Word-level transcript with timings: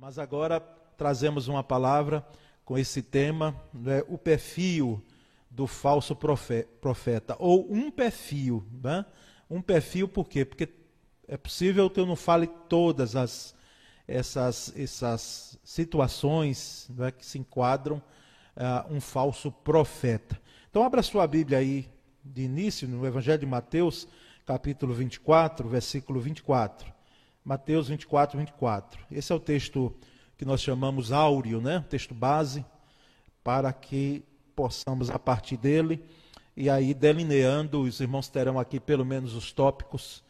Mas 0.00 0.16
agora 0.16 0.60
trazemos 0.96 1.48
uma 1.48 1.64
palavra 1.64 2.24
com 2.64 2.78
esse 2.78 3.02
tema, 3.02 3.60
né, 3.74 4.04
o 4.06 4.16
perfil 4.16 5.04
do 5.50 5.66
falso 5.66 6.14
profeta, 6.14 7.34
ou 7.40 7.66
um 7.68 7.90
perfil. 7.90 8.64
Né? 8.80 9.04
Um 9.50 9.60
perfil 9.60 10.06
por 10.06 10.28
quê? 10.28 10.44
Porque 10.44 10.68
é 11.26 11.36
possível 11.36 11.90
que 11.90 11.98
eu 11.98 12.06
não 12.06 12.14
fale 12.14 12.46
todas 12.68 13.16
as, 13.16 13.56
essas, 14.06 14.72
essas 14.76 15.58
situações 15.64 16.88
né, 16.90 17.10
que 17.10 17.26
se 17.26 17.36
enquadram 17.36 17.96
uh, 17.96 18.94
um 18.94 19.00
falso 19.00 19.50
profeta. 19.50 20.40
Então, 20.70 20.84
abra 20.84 21.02
sua 21.02 21.26
Bíblia 21.26 21.58
aí 21.58 21.90
de 22.24 22.42
início, 22.42 22.86
no 22.86 23.04
Evangelho 23.04 23.40
de 23.40 23.46
Mateus, 23.46 24.06
capítulo 24.46 24.94
24, 24.94 25.68
versículo 25.68 26.20
24. 26.20 26.97
Mateus 27.48 27.88
24, 27.88 28.38
24. 28.38 29.06
Esse 29.10 29.32
é 29.32 29.34
o 29.34 29.40
texto 29.40 29.96
que 30.36 30.44
nós 30.44 30.60
chamamos 30.60 31.12
áureo, 31.12 31.62
né? 31.62 31.82
texto 31.88 32.12
base, 32.14 32.62
para 33.42 33.72
que 33.72 34.22
possamos, 34.54 35.08
a 35.08 35.18
partir 35.18 35.56
dele, 35.56 36.04
e 36.54 36.68
aí 36.68 36.92
delineando, 36.92 37.80
os 37.80 38.00
irmãos 38.00 38.28
terão 38.28 38.58
aqui 38.58 38.78
pelo 38.78 39.02
menos 39.02 39.34
os 39.34 39.50
tópicos 39.50 40.22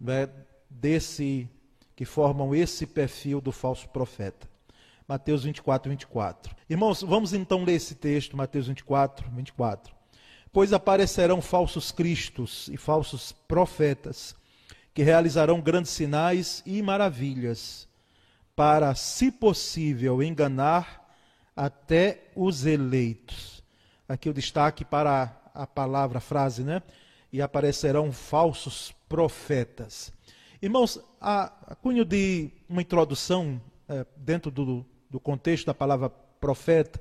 né, 0.00 0.30
desse 0.70 1.46
que 1.94 2.06
formam 2.06 2.54
esse 2.54 2.86
perfil 2.86 3.38
do 3.38 3.52
falso 3.52 3.86
profeta. 3.90 4.48
Mateus 5.06 5.44
24, 5.44 5.90
24. 5.90 6.56
Irmãos, 6.70 7.02
vamos 7.02 7.34
então 7.34 7.64
ler 7.64 7.74
esse 7.74 7.96
texto, 7.96 8.34
Mateus 8.34 8.68
24, 8.68 9.30
24. 9.30 9.94
Pois 10.50 10.72
aparecerão 10.72 11.42
falsos 11.42 11.92
cristos 11.92 12.68
e 12.68 12.78
falsos 12.78 13.30
profetas, 13.46 14.34
que 14.94 15.02
realizarão 15.02 15.60
grandes 15.60 15.90
sinais 15.90 16.62
e 16.66 16.82
maravilhas, 16.82 17.88
para, 18.54 18.94
se 18.94 19.30
possível, 19.30 20.22
enganar 20.22 21.14
até 21.56 22.30
os 22.36 22.66
eleitos. 22.66 23.62
Aqui 24.08 24.28
o 24.28 24.34
destaque 24.34 24.84
para 24.84 25.34
a 25.54 25.66
palavra, 25.66 26.18
a 26.18 26.20
frase, 26.20 26.62
né? 26.62 26.82
E 27.32 27.40
aparecerão 27.40 28.12
falsos 28.12 28.94
profetas. 29.08 30.12
Irmãos, 30.60 31.00
a, 31.20 31.52
a 31.72 31.74
cunho 31.74 32.04
de 32.04 32.50
uma 32.68 32.82
introdução 32.82 33.60
é, 33.88 34.04
dentro 34.16 34.50
do, 34.50 34.84
do 35.08 35.18
contexto 35.18 35.66
da 35.66 35.74
palavra 35.74 36.10
profeta, 36.10 37.00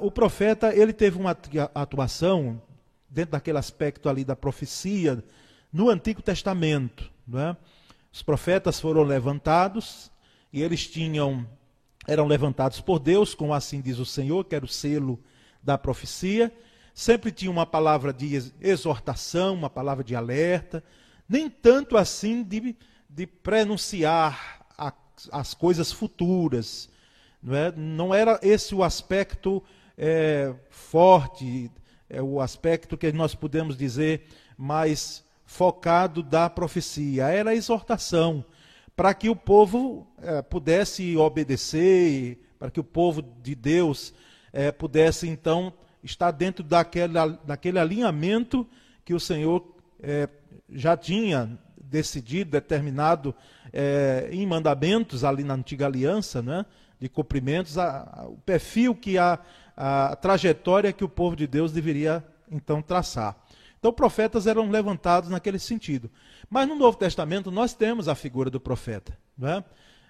o 0.00 0.10
profeta 0.10 0.74
ele 0.74 0.92
teve 0.92 1.18
uma 1.18 1.36
atuação 1.74 2.60
dentro 3.08 3.32
daquele 3.32 3.56
aspecto 3.56 4.08
ali 4.08 4.22
da 4.22 4.36
profecia, 4.36 5.24
no 5.72 5.88
Antigo 5.88 6.20
Testamento. 6.20 7.10
É? 7.34 7.56
Os 8.12 8.22
profetas 8.22 8.78
foram 8.78 9.02
levantados 9.02 10.10
e 10.52 10.60
eles 10.62 10.86
tinham 10.86 11.46
eram 12.06 12.26
levantados 12.26 12.80
por 12.80 12.98
Deus, 12.98 13.34
como 13.34 13.54
assim 13.54 13.80
diz 13.80 13.98
o 13.98 14.04
Senhor, 14.04 14.44
que 14.44 14.54
era 14.54 14.64
o 14.64 14.68
selo 14.68 15.22
da 15.62 15.78
profecia. 15.78 16.52
Sempre 16.92 17.30
tinha 17.30 17.50
uma 17.50 17.64
palavra 17.64 18.12
de 18.12 18.52
exortação, 18.60 19.54
uma 19.54 19.70
palavra 19.70 20.02
de 20.02 20.14
alerta, 20.14 20.82
nem 21.28 21.48
tanto 21.48 21.96
assim 21.96 22.42
de, 22.42 22.76
de 23.08 23.26
prenunciar 23.26 24.66
a, 24.76 24.92
as 25.30 25.54
coisas 25.54 25.92
futuras. 25.92 26.90
Não, 27.42 27.56
é? 27.56 27.72
não 27.72 28.14
era 28.14 28.38
esse 28.42 28.74
o 28.74 28.82
aspecto 28.82 29.62
é, 29.96 30.52
forte, 30.70 31.70
é 32.10 32.20
o 32.20 32.40
aspecto 32.40 32.98
que 32.98 33.12
nós 33.12 33.34
podemos 33.34 33.76
dizer 33.76 34.26
mais 34.58 35.24
focado 35.52 36.22
da 36.22 36.48
profecia, 36.48 37.26
era 37.26 37.50
a 37.50 37.54
exortação, 37.54 38.42
para 38.96 39.12
que 39.12 39.28
o 39.28 39.36
povo 39.36 40.06
é, 40.22 40.40
pudesse 40.40 41.14
obedecer, 41.14 42.42
para 42.58 42.70
que 42.70 42.80
o 42.80 42.84
povo 42.84 43.20
de 43.20 43.54
Deus 43.54 44.14
é, 44.50 44.72
pudesse 44.72 45.28
então 45.28 45.70
estar 46.02 46.30
dentro 46.30 46.64
daquele, 46.64 47.12
daquele 47.44 47.78
alinhamento 47.78 48.66
que 49.04 49.12
o 49.12 49.20
Senhor 49.20 49.76
é, 50.02 50.26
já 50.70 50.96
tinha 50.96 51.58
decidido, 51.76 52.52
determinado 52.52 53.34
em 54.30 54.46
mandamentos 54.46 55.24
ali 55.24 55.44
na 55.44 55.54
antiga 55.54 55.86
aliança, 55.86 56.42
né, 56.42 56.64
de 56.98 57.08
cumprimentos, 57.08 57.78
a, 57.78 58.08
a, 58.12 58.26
o 58.26 58.36
perfil 58.38 58.94
que 58.94 59.16
a, 59.16 59.38
a 59.76 60.16
trajetória 60.16 60.92
que 60.92 61.04
o 61.04 61.08
povo 61.08 61.36
de 61.36 61.46
Deus 61.46 61.72
deveria 61.72 62.24
então 62.50 62.82
traçar. 62.82 63.41
Então, 63.82 63.92
profetas 63.92 64.46
eram 64.46 64.70
levantados 64.70 65.28
naquele 65.28 65.58
sentido. 65.58 66.08
Mas 66.48 66.68
no 66.68 66.76
Novo 66.76 66.96
Testamento 66.96 67.50
nós 67.50 67.74
temos 67.74 68.06
a 68.06 68.14
figura 68.14 68.48
do 68.48 68.60
profeta. 68.60 69.18
É? 69.42 69.64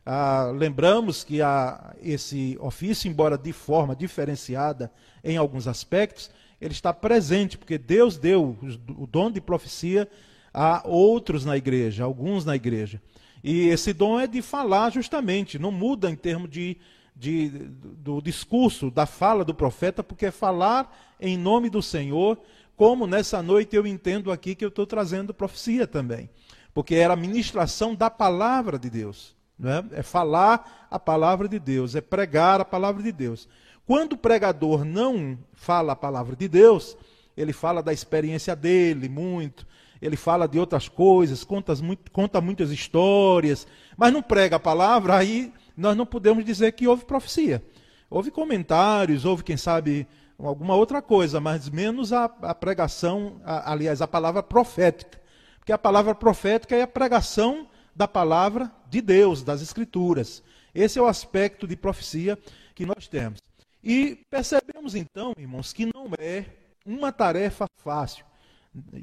Ah, 0.04 0.52
lembramos 0.54 1.24
que 1.24 1.40
a, 1.40 1.96
esse 2.02 2.58
ofício, 2.60 3.08
embora 3.08 3.38
de 3.38 3.50
forma 3.50 3.96
diferenciada 3.96 4.92
em 5.24 5.38
alguns 5.38 5.66
aspectos, 5.66 6.30
ele 6.60 6.74
está 6.74 6.92
presente, 6.92 7.56
porque 7.56 7.78
Deus 7.78 8.18
deu 8.18 8.58
o 8.94 9.06
dom 9.06 9.30
de 9.30 9.40
profecia 9.40 10.06
a 10.52 10.86
outros 10.86 11.46
na 11.46 11.56
igreja, 11.56 12.04
alguns 12.04 12.44
na 12.44 12.54
igreja. 12.54 13.00
E 13.42 13.68
esse 13.68 13.94
dom 13.94 14.20
é 14.20 14.26
de 14.26 14.42
falar 14.42 14.90
justamente, 14.90 15.58
não 15.58 15.72
muda 15.72 16.10
em 16.10 16.14
termos 16.14 16.50
de, 16.50 16.76
de, 17.16 17.48
do 17.48 18.20
discurso, 18.20 18.90
da 18.90 19.06
fala 19.06 19.46
do 19.46 19.54
profeta, 19.54 20.04
porque 20.04 20.26
é 20.26 20.30
falar 20.30 20.94
em 21.18 21.38
nome 21.38 21.70
do 21.70 21.80
Senhor 21.80 22.38
como 22.76 23.06
nessa 23.06 23.42
noite 23.42 23.76
eu 23.76 23.86
entendo 23.86 24.32
aqui 24.32 24.54
que 24.54 24.64
eu 24.64 24.68
estou 24.68 24.86
trazendo 24.86 25.34
profecia 25.34 25.86
também. 25.86 26.28
Porque 26.74 26.94
era 26.94 27.14
a 27.14 27.16
ministração 27.16 27.94
da 27.94 28.08
palavra 28.08 28.78
de 28.78 28.88
Deus. 28.88 29.36
É? 29.62 30.00
é 30.00 30.02
falar 30.02 30.88
a 30.90 30.98
palavra 30.98 31.46
de 31.48 31.58
Deus, 31.58 31.94
é 31.94 32.00
pregar 32.00 32.60
a 32.60 32.64
palavra 32.64 33.02
de 33.02 33.12
Deus. 33.12 33.48
Quando 33.86 34.14
o 34.14 34.18
pregador 34.18 34.84
não 34.84 35.38
fala 35.52 35.92
a 35.92 35.96
palavra 35.96 36.34
de 36.34 36.48
Deus, 36.48 36.96
ele 37.36 37.52
fala 37.52 37.82
da 37.82 37.92
experiência 37.92 38.56
dele 38.56 39.08
muito, 39.08 39.66
ele 40.00 40.16
fala 40.16 40.48
de 40.48 40.58
outras 40.58 40.88
coisas, 40.88 41.44
conta, 41.44 41.74
conta 42.12 42.40
muitas 42.40 42.70
histórias, 42.70 43.66
mas 43.96 44.12
não 44.12 44.22
prega 44.22 44.56
a 44.56 44.60
palavra, 44.60 45.16
aí 45.16 45.52
nós 45.76 45.96
não 45.96 46.06
podemos 46.06 46.44
dizer 46.44 46.72
que 46.72 46.88
houve 46.88 47.04
profecia. 47.04 47.62
Houve 48.10 48.30
comentários, 48.30 49.24
houve, 49.24 49.42
quem 49.42 49.56
sabe, 49.56 50.06
alguma 50.46 50.74
outra 50.74 51.00
coisa, 51.00 51.40
mas 51.40 51.68
menos 51.68 52.12
a, 52.12 52.24
a 52.24 52.54
pregação, 52.54 53.40
a, 53.44 53.72
aliás, 53.72 54.02
a 54.02 54.08
palavra 54.08 54.42
profética. 54.42 55.20
Porque 55.58 55.72
a 55.72 55.78
palavra 55.78 56.14
profética 56.14 56.74
é 56.74 56.82
a 56.82 56.86
pregação 56.86 57.68
da 57.94 58.08
palavra 58.08 58.70
de 58.88 59.00
Deus, 59.00 59.42
das 59.42 59.62
Escrituras. 59.62 60.42
Esse 60.74 60.98
é 60.98 61.02
o 61.02 61.06
aspecto 61.06 61.66
de 61.66 61.76
profecia 61.76 62.38
que 62.74 62.86
nós 62.86 63.06
temos. 63.06 63.40
E 63.82 64.24
percebemos 64.30 64.94
então, 64.94 65.34
irmãos, 65.36 65.72
que 65.72 65.86
não 65.86 66.10
é 66.18 66.46
uma 66.84 67.12
tarefa 67.12 67.66
fácil. 67.76 68.24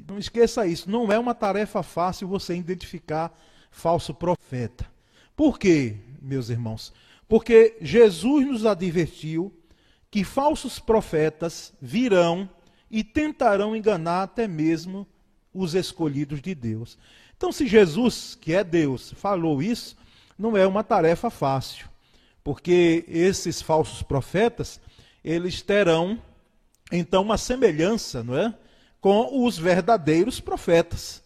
Não 0.08 0.18
esqueça 0.18 0.66
isso, 0.66 0.90
não 0.90 1.12
é 1.12 1.18
uma 1.18 1.34
tarefa 1.34 1.82
fácil 1.82 2.26
você 2.26 2.56
identificar 2.56 3.32
falso 3.70 4.12
profeta. 4.12 4.86
Por 5.36 5.58
quê, 5.58 5.96
meus 6.20 6.50
irmãos? 6.50 6.92
Porque 7.28 7.76
Jesus 7.80 8.46
nos 8.46 8.66
advertiu 8.66 9.54
que 10.10 10.24
falsos 10.24 10.78
profetas 10.78 11.72
virão 11.80 12.48
e 12.90 13.04
tentarão 13.04 13.76
enganar 13.76 14.24
até 14.24 14.48
mesmo 14.48 15.06
os 15.54 15.74
escolhidos 15.74 16.40
de 16.40 16.54
Deus. 16.54 16.98
Então, 17.36 17.52
se 17.52 17.66
Jesus, 17.66 18.36
que 18.38 18.52
é 18.52 18.64
Deus, 18.64 19.12
falou 19.16 19.62
isso, 19.62 19.96
não 20.38 20.56
é 20.56 20.66
uma 20.66 20.82
tarefa 20.82 21.30
fácil, 21.30 21.88
porque 22.42 23.04
esses 23.08 23.62
falsos 23.62 24.02
profetas, 24.02 24.80
eles 25.24 25.62
terão 25.62 26.20
então 26.90 27.22
uma 27.22 27.38
semelhança, 27.38 28.22
não 28.22 28.36
é, 28.36 28.54
com 29.00 29.44
os 29.44 29.56
verdadeiros 29.56 30.40
profetas. 30.40 31.22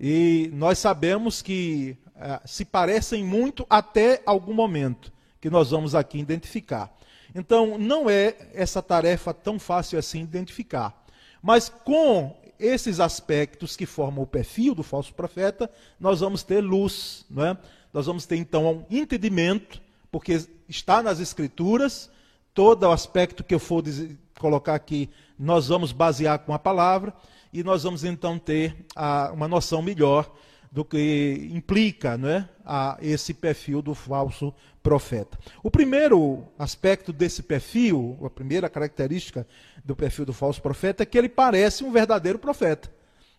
E 0.00 0.50
nós 0.54 0.78
sabemos 0.78 1.42
que 1.42 1.96
eh, 2.16 2.40
se 2.44 2.64
parecem 2.64 3.22
muito 3.24 3.66
até 3.68 4.22
algum 4.24 4.54
momento, 4.54 5.12
que 5.40 5.50
nós 5.50 5.70
vamos 5.70 5.94
aqui 5.94 6.18
identificar. 6.18 6.96
Então, 7.34 7.78
não 7.78 8.08
é 8.08 8.36
essa 8.54 8.82
tarefa 8.82 9.34
tão 9.34 9.58
fácil 9.58 9.98
assim 9.98 10.22
identificar. 10.22 11.04
Mas 11.42 11.68
com 11.68 12.36
esses 12.58 12.98
aspectos 13.00 13.76
que 13.76 13.86
formam 13.86 14.24
o 14.24 14.26
perfil 14.26 14.74
do 14.74 14.82
falso 14.82 15.14
profeta, 15.14 15.70
nós 16.00 16.20
vamos 16.20 16.42
ter 16.42 16.60
luz, 16.60 17.24
não 17.30 17.44
é? 17.44 17.56
Nós 17.92 18.06
vamos 18.06 18.26
ter 18.26 18.36
então 18.36 18.84
um 18.90 18.96
entendimento, 18.96 19.80
porque 20.10 20.44
está 20.68 21.02
nas 21.02 21.20
escrituras, 21.20 22.10
todo 22.52 22.82
o 22.82 22.90
aspecto 22.90 23.44
que 23.44 23.54
eu 23.54 23.60
for 23.60 23.82
dizer, 23.82 24.16
colocar 24.38 24.74
aqui, 24.74 25.08
nós 25.38 25.68
vamos 25.68 25.92
basear 25.92 26.40
com 26.40 26.52
a 26.52 26.58
palavra 26.58 27.14
e 27.52 27.62
nós 27.62 27.84
vamos 27.84 28.04
então 28.04 28.38
ter 28.38 28.86
a, 28.94 29.30
uma 29.32 29.48
noção 29.48 29.80
melhor 29.80 30.30
do 30.70 30.84
que 30.84 31.48
implica 31.50 32.18
não 32.18 32.28
é, 32.28 32.48
a 32.64 32.98
esse 33.00 33.32
perfil 33.32 33.80
do 33.80 33.94
falso 33.94 34.52
profeta. 34.88 35.38
O 35.62 35.70
primeiro 35.70 36.44
aspecto 36.58 37.12
desse 37.12 37.42
perfil, 37.42 38.18
a 38.24 38.30
primeira 38.30 38.70
característica 38.70 39.46
do 39.84 39.94
perfil 39.94 40.24
do 40.24 40.32
falso 40.32 40.62
profeta 40.62 41.02
é 41.02 41.06
que 41.06 41.18
ele 41.18 41.28
parece 41.28 41.84
um 41.84 41.92
verdadeiro 41.92 42.38
profeta. 42.38 42.90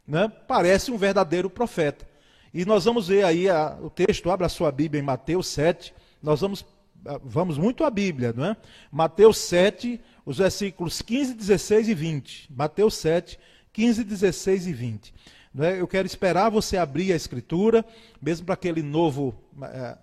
Né? 0.08 0.32
Parece 0.48 0.92
um 0.92 0.98
verdadeiro 0.98 1.50
profeta. 1.50 2.08
E 2.54 2.66
nós 2.66 2.86
vamos 2.86 3.08
ver 3.08 3.26
aí 3.26 3.50
a, 3.50 3.76
o 3.82 3.90
texto, 3.90 4.30
abra 4.30 4.46
a 4.46 4.50
sua 4.50 4.72
Bíblia 4.72 5.02
em 5.02 5.04
Mateus 5.04 5.48
7, 5.48 5.92
nós 6.22 6.42
vamos, 6.42 6.64
ah, 7.04 7.20
vamos 7.24 7.58
muito 7.58 7.84
à 7.84 7.90
Bíblia, 7.90 8.32
não 8.32 8.46
é? 8.46 8.56
Mateus 8.92 9.40
7, 9.40 10.00
os 10.24 10.38
versículos 10.38 11.02
15, 11.02 11.34
16 11.34 11.90
e 11.90 11.94
20. 11.96 12.54
Mateus 12.56 12.94
7, 12.94 13.40
15, 13.74 14.04
16 14.04 14.68
e 14.68 14.74
20. 14.74 15.14
Não 15.52 15.66
é? 15.66 15.82
Eu 15.82 15.88
quero 15.88 16.06
esperar 16.06 16.52
você 16.52 16.78
abrir 16.78 17.12
a 17.12 17.16
Escritura, 17.16 17.84
mesmo 18.22 18.46
para 18.46 18.54
aquele 18.54 18.84
novo 18.84 19.34
é, 19.64 19.98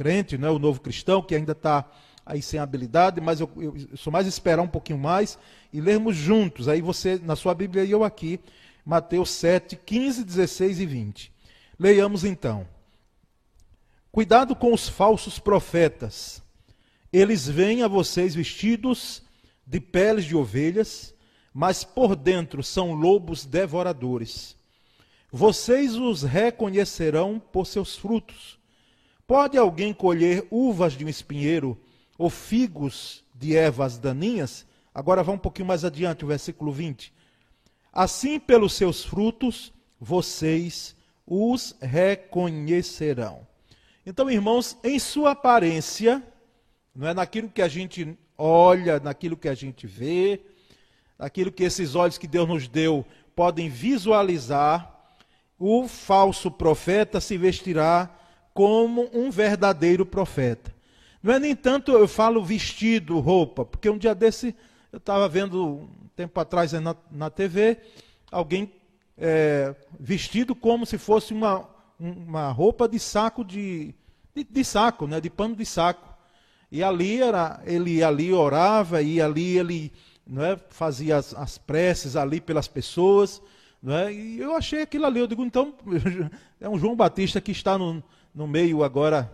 crente, 0.00 0.38
não 0.38 0.48
é? 0.48 0.50
o 0.50 0.58
novo 0.58 0.80
cristão, 0.80 1.20
que 1.20 1.34
ainda 1.34 1.52
está 1.52 1.84
aí 2.24 2.40
sem 2.40 2.58
habilidade, 2.58 3.20
mas 3.20 3.38
eu, 3.38 3.50
eu, 3.56 3.76
eu 3.76 3.96
sou 3.98 4.10
mais 4.10 4.26
esperar 4.26 4.62
um 4.62 4.68
pouquinho 4.68 4.98
mais 4.98 5.38
e 5.70 5.78
lermos 5.78 6.16
juntos. 6.16 6.68
Aí 6.68 6.80
você, 6.80 7.20
na 7.22 7.36
sua 7.36 7.52
Bíblia 7.52 7.84
e 7.84 7.90
eu 7.90 8.02
aqui, 8.02 8.40
Mateus 8.82 9.28
7, 9.28 9.76
15, 9.76 10.24
16 10.24 10.80
e 10.80 10.86
20. 10.86 11.32
Leiamos 11.78 12.24
então. 12.24 12.66
Cuidado 14.10 14.56
com 14.56 14.72
os 14.72 14.88
falsos 14.88 15.38
profetas. 15.38 16.42
Eles 17.12 17.46
vêm 17.46 17.82
a 17.82 17.88
vocês 17.88 18.34
vestidos 18.34 19.22
de 19.66 19.80
peles 19.80 20.24
de 20.24 20.34
ovelhas, 20.34 21.14
mas 21.52 21.84
por 21.84 22.16
dentro 22.16 22.62
são 22.62 22.94
lobos 22.94 23.44
devoradores. 23.44 24.56
Vocês 25.30 25.94
os 25.94 26.22
reconhecerão 26.22 27.38
por 27.38 27.66
seus 27.66 27.96
frutos. 27.96 28.59
Pode 29.30 29.56
alguém 29.56 29.94
colher 29.94 30.44
uvas 30.50 30.94
de 30.94 31.04
um 31.04 31.08
espinheiro 31.08 31.78
ou 32.18 32.28
figos 32.28 33.24
de 33.32 33.54
ervas 33.54 33.96
daninhas? 33.96 34.66
Agora 34.92 35.22
vá 35.22 35.30
um 35.30 35.38
pouquinho 35.38 35.68
mais 35.68 35.84
adiante, 35.84 36.24
o 36.24 36.26
versículo 36.26 36.72
20. 36.72 37.14
Assim, 37.92 38.40
pelos 38.40 38.72
seus 38.72 39.04
frutos, 39.04 39.72
vocês 40.00 40.96
os 41.24 41.76
reconhecerão. 41.80 43.46
Então, 44.04 44.28
irmãos, 44.28 44.76
em 44.82 44.98
sua 44.98 45.30
aparência, 45.30 46.20
não 46.92 47.06
é 47.06 47.14
naquilo 47.14 47.48
que 47.48 47.62
a 47.62 47.68
gente 47.68 48.18
olha, 48.36 48.98
naquilo 48.98 49.36
que 49.36 49.48
a 49.48 49.54
gente 49.54 49.86
vê, 49.86 50.40
naquilo 51.16 51.52
que 51.52 51.62
esses 51.62 51.94
olhos 51.94 52.18
que 52.18 52.26
Deus 52.26 52.48
nos 52.48 52.66
deu 52.66 53.06
podem 53.36 53.68
visualizar, 53.68 54.92
o 55.56 55.86
falso 55.86 56.50
profeta 56.50 57.20
se 57.20 57.38
vestirá 57.38 58.16
como 58.54 59.08
um 59.12 59.30
verdadeiro 59.30 60.04
profeta. 60.04 60.74
Não 61.22 61.34
é 61.34 61.38
nem 61.38 61.54
tanto 61.54 61.92
eu 61.92 62.08
falo 62.08 62.42
vestido, 62.42 63.18
roupa, 63.18 63.64
porque 63.64 63.90
um 63.90 63.98
dia 63.98 64.14
desse 64.14 64.54
eu 64.92 64.98
estava 64.98 65.28
vendo 65.28 65.88
tempo 66.16 66.38
atrás 66.40 66.72
na, 66.72 66.96
na 67.10 67.30
TV, 67.30 67.78
alguém 68.30 68.72
é, 69.16 69.74
vestido 69.98 70.54
como 70.54 70.84
se 70.84 70.98
fosse 70.98 71.32
uma, 71.32 71.68
uma 71.98 72.50
roupa 72.50 72.88
de 72.88 72.98
saco 72.98 73.44
de, 73.44 73.94
de, 74.34 74.44
de, 74.44 74.64
saco, 74.64 75.06
né, 75.06 75.20
de 75.20 75.30
pano 75.30 75.54
de 75.54 75.64
saco. 75.64 76.08
E 76.72 76.82
ali 76.82 77.20
era, 77.20 77.60
ele 77.64 78.02
ali 78.02 78.32
orava 78.32 79.02
e 79.02 79.20
ali 79.20 79.58
ele 79.58 79.92
não 80.26 80.44
é, 80.44 80.56
fazia 80.70 81.16
as, 81.16 81.34
as 81.34 81.58
preces 81.58 82.16
ali 82.16 82.40
pelas 82.40 82.66
pessoas. 82.66 83.42
Não 83.82 83.94
é, 83.94 84.12
e 84.12 84.38
eu 84.38 84.56
achei 84.56 84.82
aquilo 84.82 85.06
ali, 85.06 85.20
eu 85.20 85.26
digo, 85.26 85.44
então, 85.44 85.74
é 86.60 86.68
um 86.68 86.78
João 86.78 86.96
Batista 86.96 87.40
que 87.40 87.52
está 87.52 87.78
no, 87.78 88.02
no 88.34 88.46
meio 88.46 88.82
agora, 88.82 89.32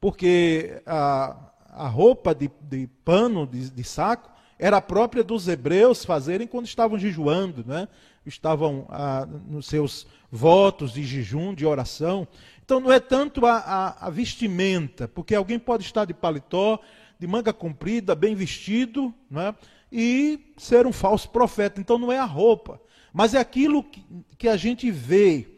porque 0.00 0.82
a, 0.86 1.36
a 1.68 1.88
roupa 1.88 2.34
de, 2.34 2.50
de 2.62 2.86
pano, 3.04 3.46
de, 3.46 3.70
de 3.70 3.84
saco, 3.84 4.30
era 4.58 4.80
própria 4.80 5.24
dos 5.24 5.48
hebreus 5.48 6.04
fazerem 6.04 6.46
quando 6.46 6.66
estavam 6.66 6.98
jejuando, 6.98 7.64
né? 7.66 7.88
estavam 8.26 8.86
ah, 8.90 9.26
nos 9.48 9.66
seus 9.66 10.06
votos 10.30 10.92
de 10.92 11.02
jejum, 11.02 11.54
de 11.54 11.64
oração. 11.64 12.28
Então 12.64 12.78
não 12.78 12.92
é 12.92 13.00
tanto 13.00 13.46
a, 13.46 13.56
a, 13.56 14.06
a, 14.06 14.10
vestimenta, 14.10 15.08
porque 15.08 15.34
alguém 15.34 15.58
pode 15.58 15.84
estar 15.84 16.04
de 16.04 16.14
paletó, 16.14 16.78
de 17.18 17.26
manga 17.26 17.52
comprida, 17.52 18.14
bem 18.14 18.34
vestido, 18.34 19.12
né? 19.30 19.54
e 19.90 20.52
ser 20.56 20.86
um 20.86 20.92
falso 20.92 21.30
profeta. 21.30 21.80
Então 21.80 21.98
não 21.98 22.12
é 22.12 22.18
a 22.18 22.24
roupa, 22.24 22.80
mas 23.12 23.34
é 23.34 23.38
aquilo 23.38 23.82
que, 23.82 24.04
que 24.38 24.48
a 24.48 24.56
gente 24.56 24.90
vê, 24.90 25.48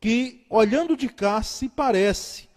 que 0.00 0.46
olhando 0.48 0.96
de 0.96 1.08
cá 1.08 1.42
se 1.42 1.68
parece, 1.68 2.48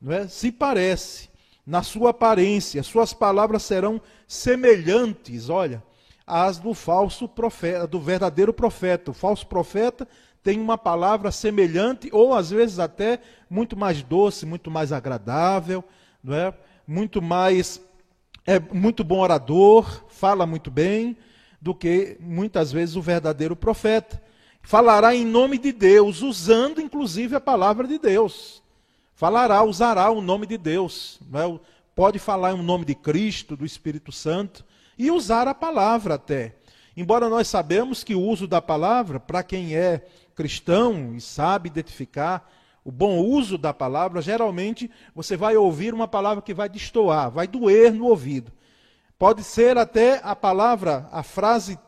não 0.00 0.12
é? 0.12 0.28
se 0.28 0.50
parece 0.50 1.30
na 1.66 1.82
sua 1.82 2.10
aparência, 2.10 2.82
suas 2.82 3.12
palavras 3.12 3.62
serão 3.62 4.00
semelhantes, 4.26 5.48
olha, 5.48 5.82
às 6.26 6.58
do 6.58 6.74
falso 6.74 7.28
profeta, 7.28 7.86
do 7.86 8.00
verdadeiro 8.00 8.52
profeta. 8.52 9.10
O 9.10 9.14
falso 9.14 9.46
profeta 9.46 10.06
tem 10.42 10.60
uma 10.60 10.78
palavra 10.78 11.30
semelhante 11.30 12.08
ou 12.12 12.34
às 12.34 12.50
vezes 12.50 12.78
até 12.78 13.20
muito 13.48 13.76
mais 13.76 14.02
doce, 14.02 14.46
muito 14.46 14.70
mais 14.70 14.92
agradável, 14.92 15.84
não 16.22 16.34
é? 16.34 16.54
Muito 16.86 17.20
mais 17.20 17.80
é 18.46 18.58
muito 18.58 19.04
bom 19.04 19.20
orador, 19.20 20.04
fala 20.08 20.46
muito 20.46 20.70
bem 20.70 21.16
do 21.60 21.74
que 21.74 22.16
muitas 22.20 22.72
vezes 22.72 22.96
o 22.96 23.02
verdadeiro 23.02 23.54
profeta. 23.54 24.20
Falará 24.62 25.14
em 25.14 25.24
nome 25.24 25.58
de 25.58 25.72
Deus, 25.72 26.22
usando 26.22 26.80
inclusive 26.80 27.34
a 27.34 27.40
palavra 27.40 27.86
de 27.86 27.98
Deus. 27.98 28.62
Falará, 29.14 29.62
usará 29.62 30.10
o 30.10 30.20
nome 30.20 30.46
de 30.46 30.56
Deus. 30.56 31.20
É? 31.34 31.60
Pode 31.94 32.18
falar 32.18 32.52
em 32.52 32.62
nome 32.62 32.84
de 32.84 32.94
Cristo, 32.94 33.56
do 33.56 33.66
Espírito 33.66 34.12
Santo, 34.12 34.64
e 34.96 35.10
usar 35.10 35.48
a 35.48 35.54
palavra 35.54 36.14
até. 36.14 36.56
Embora 36.96 37.28
nós 37.28 37.48
sabemos 37.48 38.02
que 38.02 38.14
o 38.14 38.20
uso 38.20 38.46
da 38.46 38.62
palavra, 38.62 39.20
para 39.20 39.42
quem 39.42 39.74
é 39.76 40.06
cristão 40.34 41.14
e 41.14 41.20
sabe 41.20 41.68
identificar 41.68 42.50
o 42.84 42.90
bom 42.90 43.18
uso 43.18 43.58
da 43.58 43.74
palavra, 43.74 44.22
geralmente 44.22 44.90
você 45.14 45.36
vai 45.36 45.56
ouvir 45.56 45.92
uma 45.92 46.08
palavra 46.08 46.42
que 46.42 46.54
vai 46.54 46.68
destoar, 46.68 47.30
vai 47.30 47.46
doer 47.46 47.92
no 47.92 48.06
ouvido. 48.06 48.52
Pode 49.18 49.44
ser 49.44 49.76
até 49.76 50.20
a 50.24 50.34
palavra, 50.34 51.06
a 51.12 51.22
frase, 51.22 51.78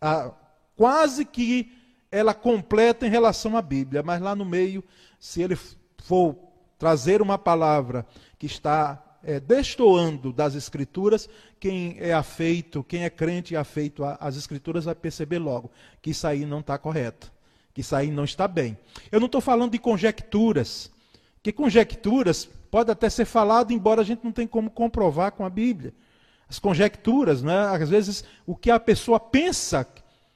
a, 0.00 0.32
quase 0.74 1.24
que 1.24 1.70
ela 2.10 2.34
completa 2.34 3.06
em 3.06 3.10
relação 3.10 3.56
à 3.56 3.62
Bíblia, 3.62 4.02
mas 4.02 4.20
lá 4.20 4.34
no 4.34 4.44
meio, 4.44 4.82
se 5.18 5.42
ele 5.42 5.56
for 5.98 6.36
trazer 6.78 7.20
uma 7.20 7.36
palavra 7.36 8.06
que 8.38 8.46
está 8.46 9.02
é, 9.22 9.40
destoando 9.40 10.32
das 10.32 10.54
Escrituras, 10.54 11.28
quem 11.58 11.96
é 11.98 12.12
afeito, 12.12 12.84
quem 12.84 13.04
é 13.04 13.10
crente 13.10 13.54
e 13.54 13.56
afeito 13.56 14.04
às 14.04 14.36
Escrituras 14.36 14.84
vai 14.84 14.94
perceber 14.94 15.38
logo 15.38 15.70
que 16.00 16.10
isso 16.10 16.26
aí 16.26 16.46
não 16.46 16.60
está 16.60 16.78
correto, 16.78 17.32
que 17.74 17.80
isso 17.80 17.94
aí 17.94 18.10
não 18.10 18.24
está 18.24 18.46
bem. 18.46 18.78
Eu 19.10 19.20
não 19.20 19.26
estou 19.26 19.40
falando 19.40 19.72
de 19.72 19.78
conjecturas, 19.78 20.90
que 21.42 21.52
conjecturas 21.52 22.48
pode 22.70 22.90
até 22.90 23.10
ser 23.10 23.24
falado, 23.24 23.72
embora 23.72 24.00
a 24.00 24.04
gente 24.04 24.24
não 24.24 24.32
tenha 24.32 24.48
como 24.48 24.70
comprovar 24.70 25.32
com 25.32 25.44
a 25.44 25.50
Bíblia. 25.50 25.92
As 26.48 26.58
conjecturas, 26.58 27.42
né? 27.42 27.58
às 27.58 27.90
vezes 27.90 28.24
o 28.46 28.56
que 28.56 28.70
a 28.70 28.80
pessoa 28.80 29.20
pensa 29.20 29.86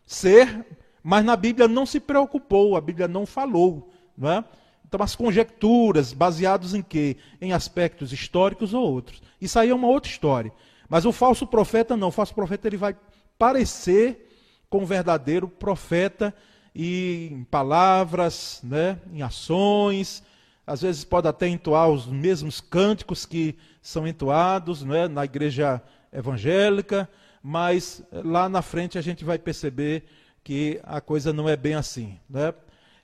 ser, 0.05 0.67
mas 1.03 1.25
na 1.25 1.37
Bíblia 1.37 1.67
não 1.67 1.85
se 1.85 1.99
preocupou, 1.99 2.77
a 2.77 2.81
Bíblia 2.81 3.09
não 3.09 3.27
falou. 3.27 3.91
Não 4.17 4.31
é? 4.31 4.45
Então, 4.87 5.03
as 5.03 5.17
conjecturas, 5.17 6.13
baseadas 6.13 6.75
em 6.75 6.83
quê? 6.83 7.17
Em 7.41 7.53
aspectos 7.53 8.13
históricos 8.13 8.75
ou 8.75 8.83
outros. 8.83 9.23
Isso 9.41 9.59
aí 9.59 9.71
é 9.71 9.75
uma 9.75 9.89
outra 9.89 10.11
história. 10.11 10.53
Mas 10.89 11.07
o 11.07 11.13
falso 11.13 11.47
profeta 11.47 11.97
não. 11.97 12.09
O 12.09 12.13
falso 12.13 12.35
profeta 12.35 12.69
ele 12.69 12.77
vai 12.77 12.95
parecer 13.39 14.29
com 14.69 14.83
o 14.83 14.87
verdadeiro 14.87 15.49
profeta 15.49 16.35
e 16.75 17.31
em 17.33 17.45
palavras, 17.45 18.61
né, 18.63 18.99
em 19.13 19.23
ações. 19.23 20.23
Às 20.67 20.83
vezes 20.83 21.05
pode 21.05 21.27
até 21.27 21.49
entoar 21.49 21.89
os 21.89 22.07
mesmos 22.07 22.61
cânticos 22.61 23.27
que 23.27 23.57
são 23.81 24.07
entoados 24.07 24.83
né, 24.83 25.09
na 25.09 25.25
igreja 25.25 25.83
evangélica, 26.13 27.09
mas 27.43 28.03
lá 28.13 28.49
na 28.49 28.63
frente 28.63 28.99
a 28.99 29.01
gente 29.03 29.25
vai 29.25 29.39
perceber 29.39 30.05
que 30.43 30.81
a 30.83 31.01
coisa 31.01 31.33
não 31.33 31.49
é 31.49 31.57
bem 31.57 31.75
assim. 31.75 32.19
Né? 32.29 32.53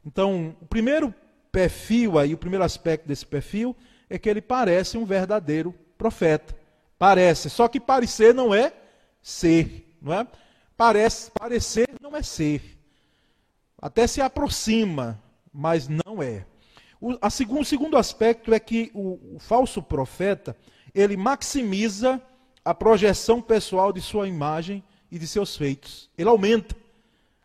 Então, 0.04 0.56
o 0.60 0.66
primeiro 0.66 1.14
perfil 1.52 2.18
aí, 2.18 2.34
o 2.34 2.38
primeiro 2.38 2.64
aspecto 2.64 3.06
desse 3.06 3.26
perfil 3.26 3.76
é 4.08 4.18
que 4.18 4.28
ele 4.28 4.40
parece 4.40 4.96
um 4.96 5.04
verdadeiro 5.04 5.74
profeta. 5.96 6.56
Parece, 6.98 7.48
só 7.48 7.68
que 7.68 7.78
parecer 7.78 8.34
não 8.34 8.54
é 8.54 8.72
ser, 9.22 9.96
não 10.00 10.12
é? 10.12 10.26
Parece, 10.76 11.30
parecer 11.30 11.88
não 12.00 12.16
é 12.16 12.22
ser. 12.22 12.78
Até 13.80 14.06
se 14.06 14.20
aproxima, 14.20 15.22
mas 15.52 15.88
não 15.88 16.22
é. 16.22 16.44
O, 17.00 17.16
a 17.20 17.30
segundo, 17.30 17.60
o 17.60 17.64
segundo 17.64 17.96
aspecto 17.96 18.52
é 18.52 18.58
que 18.58 18.90
o, 18.92 19.36
o 19.36 19.38
falso 19.38 19.82
profeta, 19.82 20.56
ele 20.94 21.16
maximiza 21.16 22.20
a 22.64 22.74
projeção 22.74 23.40
pessoal 23.40 23.92
de 23.92 24.00
sua 24.00 24.26
imagem 24.26 24.82
e 25.10 25.18
de 25.18 25.26
seus 25.26 25.56
feitos. 25.56 26.10
Ele 26.18 26.28
aumenta 26.28 26.74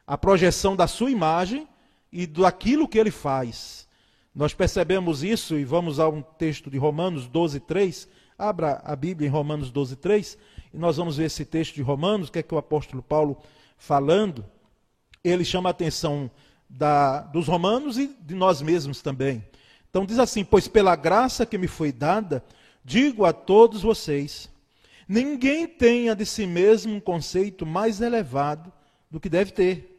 a 0.05 0.17
projeção 0.17 0.75
da 0.75 0.87
sua 0.87 1.11
imagem 1.11 1.67
e 2.11 2.27
daquilo 2.27 2.87
que 2.87 2.99
ele 2.99 3.11
faz. 3.11 3.87
Nós 4.35 4.53
percebemos 4.53 5.23
isso 5.23 5.57
e 5.57 5.63
vamos 5.63 5.99
a 5.99 6.09
um 6.09 6.21
texto 6.21 6.69
de 6.69 6.77
Romanos 6.77 7.27
12, 7.27 7.59
3. 7.61 8.07
Abra 8.37 8.81
a 8.83 8.95
Bíblia 8.95 9.27
em 9.27 9.31
Romanos 9.31 9.71
12, 9.71 9.95
3 9.95 10.37
e 10.73 10.77
nós 10.77 10.97
vamos 10.97 11.17
ver 11.17 11.25
esse 11.25 11.45
texto 11.45 11.75
de 11.75 11.81
Romanos, 11.81 12.29
que 12.29 12.39
é 12.39 12.43
que 12.43 12.53
o 12.53 12.57
apóstolo 12.57 13.03
Paulo 13.03 13.37
falando, 13.77 14.43
ele 15.23 15.45
chama 15.45 15.69
a 15.69 15.71
atenção 15.71 16.31
da, 16.67 17.21
dos 17.21 17.47
romanos 17.47 17.97
e 17.97 18.07
de 18.07 18.33
nós 18.33 18.61
mesmos 18.61 19.01
também. 19.01 19.43
Então 19.89 20.05
diz 20.05 20.17
assim: 20.17 20.43
Pois 20.43 20.67
pela 20.67 20.95
graça 20.95 21.45
que 21.45 21.57
me 21.57 21.67
foi 21.67 21.91
dada, 21.91 22.43
digo 22.83 23.23
a 23.23 23.31
todos 23.31 23.83
vocês: 23.83 24.49
ninguém 25.07 25.67
tenha 25.67 26.15
de 26.15 26.25
si 26.25 26.47
mesmo 26.47 26.95
um 26.95 26.99
conceito 26.99 27.65
mais 27.65 28.01
elevado 28.01 28.73
do 29.11 29.19
que 29.19 29.29
deve 29.29 29.51
ter. 29.51 29.92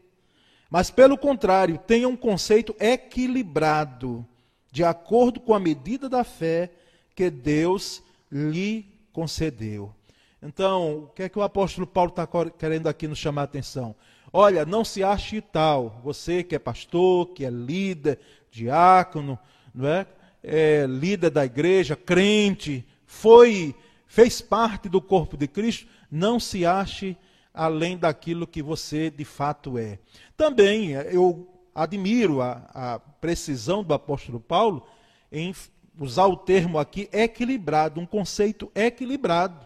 Mas, 0.75 0.91
pelo 0.91 1.17
contrário, 1.17 1.79
tenha 1.79 2.09
um 2.09 2.17
conceito 2.17 2.75
equilibrado, 2.81 4.27
de 4.73 4.83
acordo 4.83 5.39
com 5.39 5.55
a 5.55 5.61
medida 5.61 6.09
da 6.09 6.25
fé 6.25 6.69
que 7.15 7.31
Deus 7.31 8.03
lhe 8.29 8.85
concedeu. 9.13 9.95
Então, 10.43 11.05
o 11.05 11.07
que 11.15 11.23
é 11.23 11.29
que 11.29 11.39
o 11.39 11.45
apóstolo 11.45 11.87
Paulo 11.87 12.11
está 12.11 12.29
querendo 12.59 12.89
aqui 12.89 13.07
nos 13.07 13.21
chamar 13.21 13.43
a 13.43 13.45
atenção? 13.45 13.95
Olha, 14.33 14.67
não 14.67 14.85
se 14.85 15.05
ache 15.05 15.41
tal, 15.41 16.01
você 16.03 16.43
que 16.43 16.57
é 16.57 16.59
pastor, 16.59 17.29
que 17.29 17.45
é 17.45 17.51
líder, 17.51 18.19
diácono, 18.51 19.39
não 19.73 19.87
é? 19.89 20.05
é 20.43 20.87
líder 20.89 21.31
da 21.31 21.45
igreja, 21.45 21.95
crente, 21.95 22.85
foi, 23.07 23.77
fez 24.09 24.41
parte 24.41 24.89
do 24.89 25.01
corpo 25.01 25.37
de 25.37 25.47
Cristo, 25.47 25.87
não 26.11 26.41
se 26.41 26.67
ache 26.67 27.17
além 27.55 27.97
daquilo 27.97 28.47
que 28.47 28.61
você 28.61 29.09
de 29.09 29.25
fato 29.25 29.79
é. 29.79 30.01
Também 30.37 30.91
eu 30.91 31.49
admiro 31.73 32.43
a, 32.43 32.69
a 32.75 32.99
precisão 32.99 33.85
do 33.85 33.95
apóstolo 33.95 34.41
Paulo 34.41 34.85
em 35.31 35.55
usar 35.99 36.27
o 36.27 36.37
termo 36.37 36.79
aqui 36.79 37.09
equilibrado, 37.13 38.01
um 38.01 38.07
conceito 38.07 38.71
equilibrado, 38.75 39.65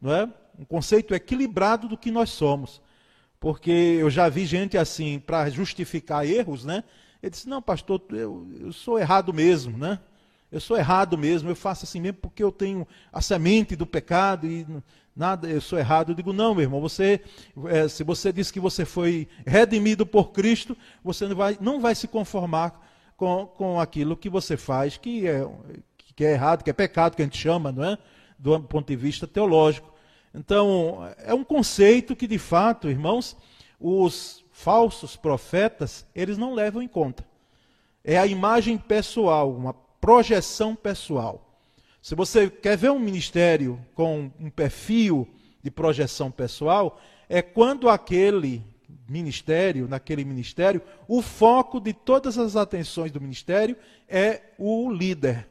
não 0.00 0.14
é? 0.14 0.28
Um 0.58 0.64
conceito 0.64 1.14
equilibrado 1.14 1.86
do 1.86 1.96
que 1.96 2.10
nós 2.10 2.30
somos. 2.30 2.80
Porque 3.38 3.70
eu 3.70 4.10
já 4.10 4.28
vi 4.28 4.44
gente 4.44 4.76
assim, 4.76 5.20
para 5.20 5.48
justificar 5.48 6.26
erros, 6.26 6.64
né? 6.64 6.82
Ele 7.22 7.30
disse: 7.30 7.48
Não, 7.48 7.62
pastor, 7.62 8.02
eu, 8.10 8.48
eu 8.58 8.72
sou 8.72 8.98
errado 8.98 9.32
mesmo, 9.32 9.78
né? 9.78 10.00
Eu 10.50 10.60
sou 10.60 10.76
errado 10.76 11.18
mesmo, 11.18 11.50
eu 11.50 11.56
faço 11.56 11.84
assim 11.84 12.00
mesmo 12.00 12.18
porque 12.22 12.42
eu 12.42 12.50
tenho 12.50 12.86
a 13.12 13.20
semente 13.20 13.76
do 13.76 13.86
pecado 13.86 14.46
e 14.46 14.66
nada, 15.14 15.48
eu 15.48 15.60
sou 15.60 15.78
errado. 15.78 16.12
Eu 16.12 16.14
digo, 16.14 16.32
não, 16.32 16.54
meu 16.54 16.62
irmão, 16.62 16.80
você, 16.80 17.20
é, 17.66 17.86
se 17.88 18.02
você 18.02 18.32
diz 18.32 18.50
que 18.50 18.60
você 18.60 18.84
foi 18.84 19.28
redimido 19.46 20.06
por 20.06 20.30
Cristo, 20.30 20.76
você 21.04 21.26
não 21.26 21.36
vai, 21.36 21.58
não 21.60 21.80
vai 21.80 21.94
se 21.94 22.08
conformar 22.08 22.80
com, 23.16 23.46
com 23.46 23.80
aquilo 23.80 24.16
que 24.16 24.30
você 24.30 24.56
faz, 24.56 24.96
que 24.96 25.26
é, 25.26 25.46
que 26.14 26.24
é 26.24 26.32
errado, 26.32 26.62
que 26.62 26.70
é 26.70 26.72
pecado, 26.72 27.14
que 27.14 27.22
a 27.22 27.24
gente 27.24 27.36
chama, 27.36 27.70
não 27.70 27.84
é? 27.84 27.98
Do 28.38 28.58
ponto 28.60 28.86
de 28.86 28.96
vista 28.96 29.26
teológico. 29.26 29.92
Então, 30.34 31.08
é 31.18 31.34
um 31.34 31.44
conceito 31.44 32.14
que, 32.14 32.26
de 32.26 32.38
fato, 32.38 32.88
irmãos, 32.88 33.36
os 33.80 34.44
falsos 34.52 35.16
profetas, 35.16 36.06
eles 36.14 36.38
não 36.38 36.54
levam 36.54 36.80
em 36.80 36.88
conta. 36.88 37.26
É 38.04 38.16
a 38.18 38.26
imagem 38.26 38.78
pessoal, 38.78 39.52
uma 39.52 39.74
projeção 40.00 40.74
pessoal. 40.74 41.44
Se 42.00 42.14
você 42.14 42.48
quer 42.48 42.76
ver 42.76 42.90
um 42.90 42.98
ministério 42.98 43.84
com 43.94 44.30
um 44.38 44.50
perfil 44.50 45.28
de 45.62 45.70
projeção 45.70 46.30
pessoal, 46.30 47.00
é 47.28 47.42
quando 47.42 47.88
aquele 47.88 48.64
ministério, 49.08 49.88
naquele 49.88 50.24
ministério, 50.24 50.82
o 51.06 51.20
foco 51.22 51.80
de 51.80 51.92
todas 51.92 52.38
as 52.38 52.56
atenções 52.56 53.10
do 53.10 53.20
ministério 53.20 53.76
é 54.08 54.42
o 54.58 54.90
líder. 54.90 55.48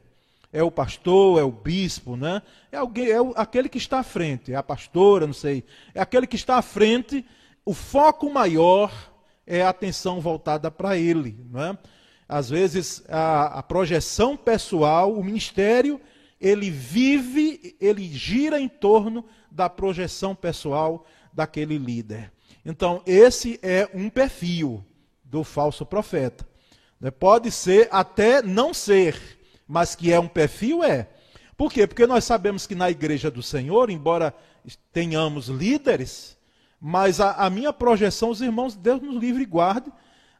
É 0.50 0.62
o 0.62 0.70
pastor, 0.70 1.38
é 1.38 1.42
o 1.42 1.50
bispo, 1.50 2.16
né? 2.16 2.40
É 2.72 2.78
alguém, 2.78 3.10
é 3.10 3.18
aquele 3.36 3.68
que 3.68 3.76
está 3.76 3.98
à 3.98 4.02
frente, 4.02 4.52
é 4.52 4.56
a 4.56 4.62
pastora, 4.62 5.26
não 5.26 5.34
sei. 5.34 5.62
É 5.94 6.00
aquele 6.00 6.26
que 6.26 6.36
está 6.36 6.56
à 6.56 6.62
frente, 6.62 7.24
o 7.66 7.74
foco 7.74 8.32
maior 8.32 8.90
é 9.46 9.62
a 9.62 9.68
atenção 9.68 10.20
voltada 10.20 10.70
para 10.70 10.96
ele, 10.96 11.38
não 11.50 11.62
é? 11.62 11.78
Às 12.28 12.50
vezes, 12.50 13.02
a, 13.08 13.58
a 13.58 13.62
projeção 13.62 14.36
pessoal, 14.36 15.14
o 15.14 15.24
ministério, 15.24 15.98
ele 16.38 16.70
vive, 16.70 17.74
ele 17.80 18.06
gira 18.12 18.60
em 18.60 18.68
torno 18.68 19.24
da 19.50 19.68
projeção 19.70 20.34
pessoal 20.34 21.06
daquele 21.32 21.78
líder. 21.78 22.30
Então, 22.64 23.02
esse 23.06 23.58
é 23.62 23.88
um 23.94 24.10
perfil 24.10 24.84
do 25.24 25.42
falso 25.42 25.86
profeta. 25.86 26.46
Né? 27.00 27.10
Pode 27.10 27.50
ser 27.50 27.88
até 27.90 28.42
não 28.42 28.74
ser, 28.74 29.18
mas 29.66 29.94
que 29.94 30.12
é 30.12 30.20
um 30.20 30.28
perfil, 30.28 30.84
é. 30.84 31.08
Por 31.56 31.72
quê? 31.72 31.86
Porque 31.86 32.06
nós 32.06 32.24
sabemos 32.24 32.66
que 32.66 32.74
na 32.74 32.90
igreja 32.90 33.30
do 33.30 33.42
Senhor, 33.42 33.88
embora 33.88 34.34
tenhamos 34.92 35.48
líderes, 35.48 36.36
mas 36.80 37.20
a, 37.20 37.32
a 37.32 37.50
minha 37.50 37.72
projeção, 37.72 38.30
os 38.30 38.42
irmãos, 38.42 38.76
Deus 38.76 39.00
nos 39.00 39.16
livre 39.16 39.42
e 39.42 39.46
guarde, 39.46 39.90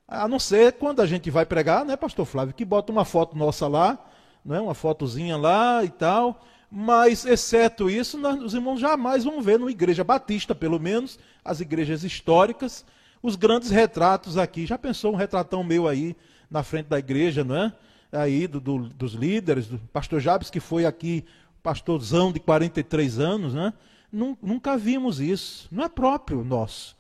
a 0.09 0.27
não 0.27 0.39
ser 0.39 0.73
quando 0.73 1.03
a 1.03 1.07
gente 1.07 1.31
vai 1.31 1.45
pregar, 1.45 1.85
né, 1.85 1.95
pastor 1.95 2.25
Flávio, 2.25 2.55
que 2.55 2.65
bota 2.65 2.91
uma 2.91 3.05
foto 3.05 3.37
nossa 3.37 3.69
lá, 3.69 3.99
né, 4.43 4.59
uma 4.59 4.73
fotozinha 4.75 5.37
lá 5.37 5.85
e 5.85 5.91
tal. 5.91 6.43
Mas, 6.71 7.27
exceto 7.27 7.91
isso, 7.91 8.17
nós, 8.17 8.43
os 8.43 8.55
irmãos 8.55 8.81
jamais 8.81 9.25
vão 9.25 9.43
ver 9.43 9.59
numa 9.59 9.71
igreja 9.71 10.03
batista, 10.03 10.55
pelo 10.55 10.81
menos, 10.81 11.19
as 11.45 11.61
igrejas 11.61 12.05
históricas, 12.05 12.85
os 13.23 13.37
grandes 13.37 13.71
retratos 13.71 14.39
aqui. 14.39 14.67
Já 14.67 14.79
pensou 14.79 15.13
um 15.13 15.17
retratão 15.17 15.63
meu 15.63 15.87
aí 15.87 16.17
na 16.51 16.63
frente 16.63 16.87
da 16.87 16.99
igreja, 16.99 17.45
não 17.45 17.57
é? 17.57 17.73
Aí 18.11 18.47
do, 18.47 18.61
do, 18.61 18.79
dos 18.89 19.13
líderes, 19.13 19.67
do 19.67 19.79
pastor 19.93 20.21
Jabes, 20.21 20.49
que 20.49 20.61
foi 20.61 20.87
aqui, 20.87 21.25
pastorzão 21.63 22.33
de 22.33 22.41
43 22.41 23.19
anos, 23.19 23.53
né? 23.55 23.75
Nunca 24.11 24.77
vimos 24.77 25.21
isso. 25.21 25.69
Não 25.71 25.85
é 25.85 25.89
próprio 25.89 26.43
nosso. 26.43 26.97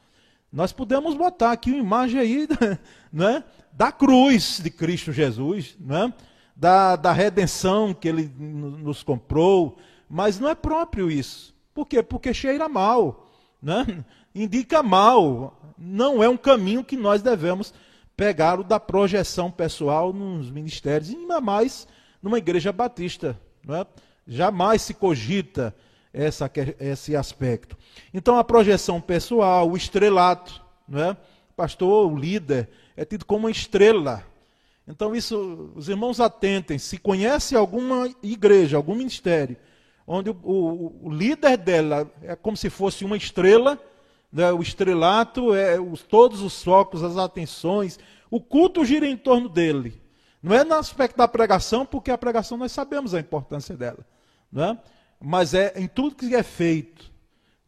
Nós 0.52 0.72
podemos 0.72 1.14
botar 1.14 1.52
aqui 1.52 1.70
uma 1.70 1.80
imagem 1.80 2.20
aí 2.20 2.48
né, 3.12 3.44
da 3.72 3.92
cruz 3.92 4.60
de 4.62 4.70
Cristo 4.70 5.12
Jesus, 5.12 5.76
né, 5.78 6.12
da, 6.56 6.96
da 6.96 7.12
redenção 7.12 7.92
que 7.92 8.08
ele 8.08 8.32
nos 8.38 9.02
comprou, 9.02 9.78
mas 10.08 10.40
não 10.40 10.48
é 10.48 10.54
próprio 10.54 11.10
isso. 11.10 11.54
Por 11.74 11.86
quê? 11.86 12.02
Porque 12.02 12.32
cheira 12.32 12.68
mal, 12.68 13.28
né, 13.62 14.04
indica 14.34 14.82
mal, 14.82 15.74
não 15.76 16.22
é 16.22 16.28
um 16.28 16.36
caminho 16.36 16.82
que 16.82 16.96
nós 16.96 17.22
devemos 17.22 17.74
pegar 18.16 18.58
o 18.58 18.64
da 18.64 18.80
projeção 18.80 19.50
pessoal 19.50 20.12
nos 20.12 20.50
ministérios, 20.50 21.10
e 21.10 21.16
ainda 21.16 21.40
mais 21.40 21.86
numa 22.22 22.38
igreja 22.38 22.72
batista. 22.72 23.38
Né? 23.64 23.86
Jamais 24.26 24.82
se 24.82 24.94
cogita 24.94 25.74
essa, 26.12 26.50
esse 26.80 27.14
aspecto. 27.14 27.76
Então, 28.12 28.38
a 28.38 28.44
projeção 28.44 29.00
pessoal, 29.00 29.70
o 29.70 29.76
estrelato, 29.76 30.62
não 30.88 31.02
é? 31.02 31.16
pastor, 31.56 32.10
o 32.10 32.16
líder, 32.16 32.68
é 32.96 33.04
tido 33.04 33.24
como 33.24 33.46
uma 33.46 33.50
estrela. 33.50 34.24
Então, 34.86 35.14
isso, 35.14 35.72
os 35.74 35.88
irmãos 35.88 36.20
atentem, 36.20 36.78
se 36.78 36.96
conhece 36.98 37.56
alguma 37.56 38.08
igreja, 38.22 38.76
algum 38.76 38.94
ministério, 38.94 39.56
onde 40.06 40.30
o, 40.30 40.36
o, 40.42 41.08
o 41.08 41.10
líder 41.10 41.58
dela 41.58 42.10
é 42.22 42.34
como 42.34 42.56
se 42.56 42.70
fosse 42.70 43.04
uma 43.04 43.16
estrela, 43.16 43.78
né? 44.32 44.50
o 44.52 44.62
estrelato 44.62 45.54
é 45.54 45.78
os, 45.80 46.02
todos 46.02 46.40
os 46.40 46.62
focos, 46.62 47.02
as 47.02 47.16
atenções, 47.16 47.98
o 48.30 48.40
culto 48.40 48.84
gira 48.84 49.06
em 49.06 49.16
torno 49.16 49.48
dele. 49.48 50.00
Não 50.42 50.54
é 50.54 50.64
no 50.64 50.74
aspecto 50.74 51.16
da 51.16 51.26
pregação, 51.26 51.84
porque 51.84 52.10
a 52.10 52.16
pregação 52.16 52.56
nós 52.56 52.72
sabemos 52.72 53.14
a 53.14 53.20
importância 53.20 53.76
dela. 53.76 54.06
Não 54.50 54.64
é? 54.64 54.78
Mas 55.20 55.54
é 55.54 55.72
em 55.76 55.88
tudo 55.88 56.16
que 56.16 56.34
é 56.34 56.42
feito. 56.42 57.10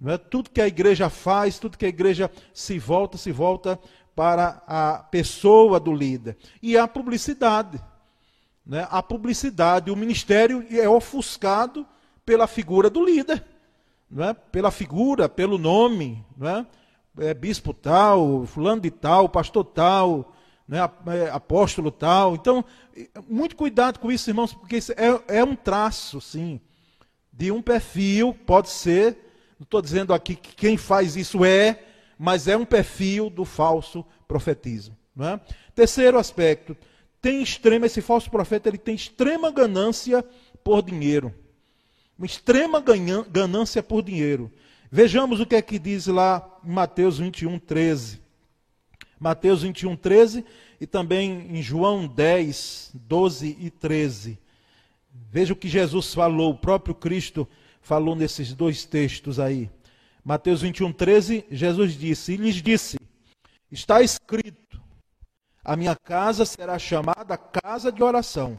Não 0.00 0.12
é? 0.12 0.18
Tudo 0.18 0.50
que 0.50 0.60
a 0.60 0.66
igreja 0.66 1.10
faz, 1.10 1.58
tudo 1.58 1.76
que 1.76 1.84
a 1.84 1.88
igreja 1.88 2.30
se 2.54 2.78
volta, 2.78 3.18
se 3.18 3.30
volta 3.30 3.78
para 4.14 4.62
a 4.66 4.98
pessoa 4.98 5.78
do 5.78 5.92
líder. 5.92 6.36
E 6.62 6.76
a 6.76 6.88
publicidade. 6.88 7.80
Né? 8.64 8.86
A 8.90 9.02
publicidade, 9.02 9.90
o 9.90 9.96
ministério 9.96 10.64
é 10.70 10.88
ofuscado 10.88 11.86
pela 12.24 12.46
figura 12.46 12.88
do 12.88 13.04
líder. 13.04 13.44
Não 14.10 14.24
é? 14.24 14.34
Pela 14.34 14.70
figura, 14.70 15.28
pelo 15.28 15.58
nome. 15.58 16.24
Não 16.36 16.48
é? 16.48 16.66
É 17.18 17.34
bispo 17.34 17.74
tal, 17.74 18.46
fulano 18.46 18.80
de 18.80 18.90
tal, 18.90 19.28
pastor 19.28 19.64
tal, 19.64 20.32
né? 20.66 20.78
Apóstolo 21.32 21.90
tal. 21.90 22.34
Então, 22.34 22.64
muito 23.28 23.56
cuidado 23.56 23.98
com 23.98 24.10
isso, 24.10 24.30
irmãos, 24.30 24.54
porque 24.54 24.76
isso 24.76 24.92
é, 24.92 25.38
é 25.38 25.44
um 25.44 25.56
traço, 25.56 26.20
sim 26.20 26.60
de 27.40 27.50
um 27.50 27.62
perfil, 27.62 28.34
pode 28.34 28.68
ser, 28.68 29.16
não 29.58 29.64
estou 29.64 29.80
dizendo 29.80 30.12
aqui 30.12 30.34
que 30.36 30.54
quem 30.54 30.76
faz 30.76 31.16
isso 31.16 31.42
é, 31.42 31.82
mas 32.18 32.46
é 32.46 32.54
um 32.54 32.66
perfil 32.66 33.30
do 33.30 33.46
falso 33.46 34.04
profetismo. 34.28 34.94
É? 35.18 35.40
Terceiro 35.74 36.18
aspecto, 36.18 36.76
tem 37.22 37.42
extrema, 37.42 37.86
esse 37.86 38.02
falso 38.02 38.30
profeta 38.30 38.68
ele 38.68 38.76
tem 38.76 38.94
extrema 38.94 39.50
ganância 39.50 40.22
por 40.62 40.82
dinheiro. 40.82 41.34
Uma 42.18 42.26
extrema 42.26 42.84
ganância 43.30 43.82
por 43.82 44.02
dinheiro. 44.02 44.52
Vejamos 44.92 45.40
o 45.40 45.46
que 45.46 45.54
é 45.54 45.62
que 45.62 45.78
diz 45.78 46.08
lá 46.08 46.46
em 46.62 46.70
Mateus 46.70 47.16
21, 47.16 47.58
13. 47.58 48.20
Mateus 49.18 49.62
21, 49.62 49.96
13 49.96 50.44
e 50.78 50.86
também 50.86 51.56
em 51.56 51.62
João 51.62 52.06
10, 52.06 52.90
12 52.92 53.56
e 53.58 53.70
13. 53.70 54.38
Veja 55.28 55.52
o 55.52 55.56
que 55.56 55.68
Jesus 55.68 56.14
falou, 56.14 56.52
o 56.52 56.58
próprio 56.58 56.94
Cristo 56.94 57.46
falou 57.82 58.14
nesses 58.14 58.52
dois 58.52 58.84
textos 58.84 59.40
aí. 59.40 59.70
Mateus 60.24 60.62
21, 60.62 60.92
13, 60.92 61.46
Jesus 61.50 61.98
disse, 61.98 62.32
e 62.32 62.36
lhes 62.36 62.56
disse: 62.56 62.98
Está 63.70 64.02
escrito, 64.02 64.80
a 65.64 65.76
minha 65.76 65.96
casa 65.96 66.44
será 66.44 66.78
chamada 66.78 67.36
casa 67.36 67.90
de 67.90 68.02
oração, 68.02 68.58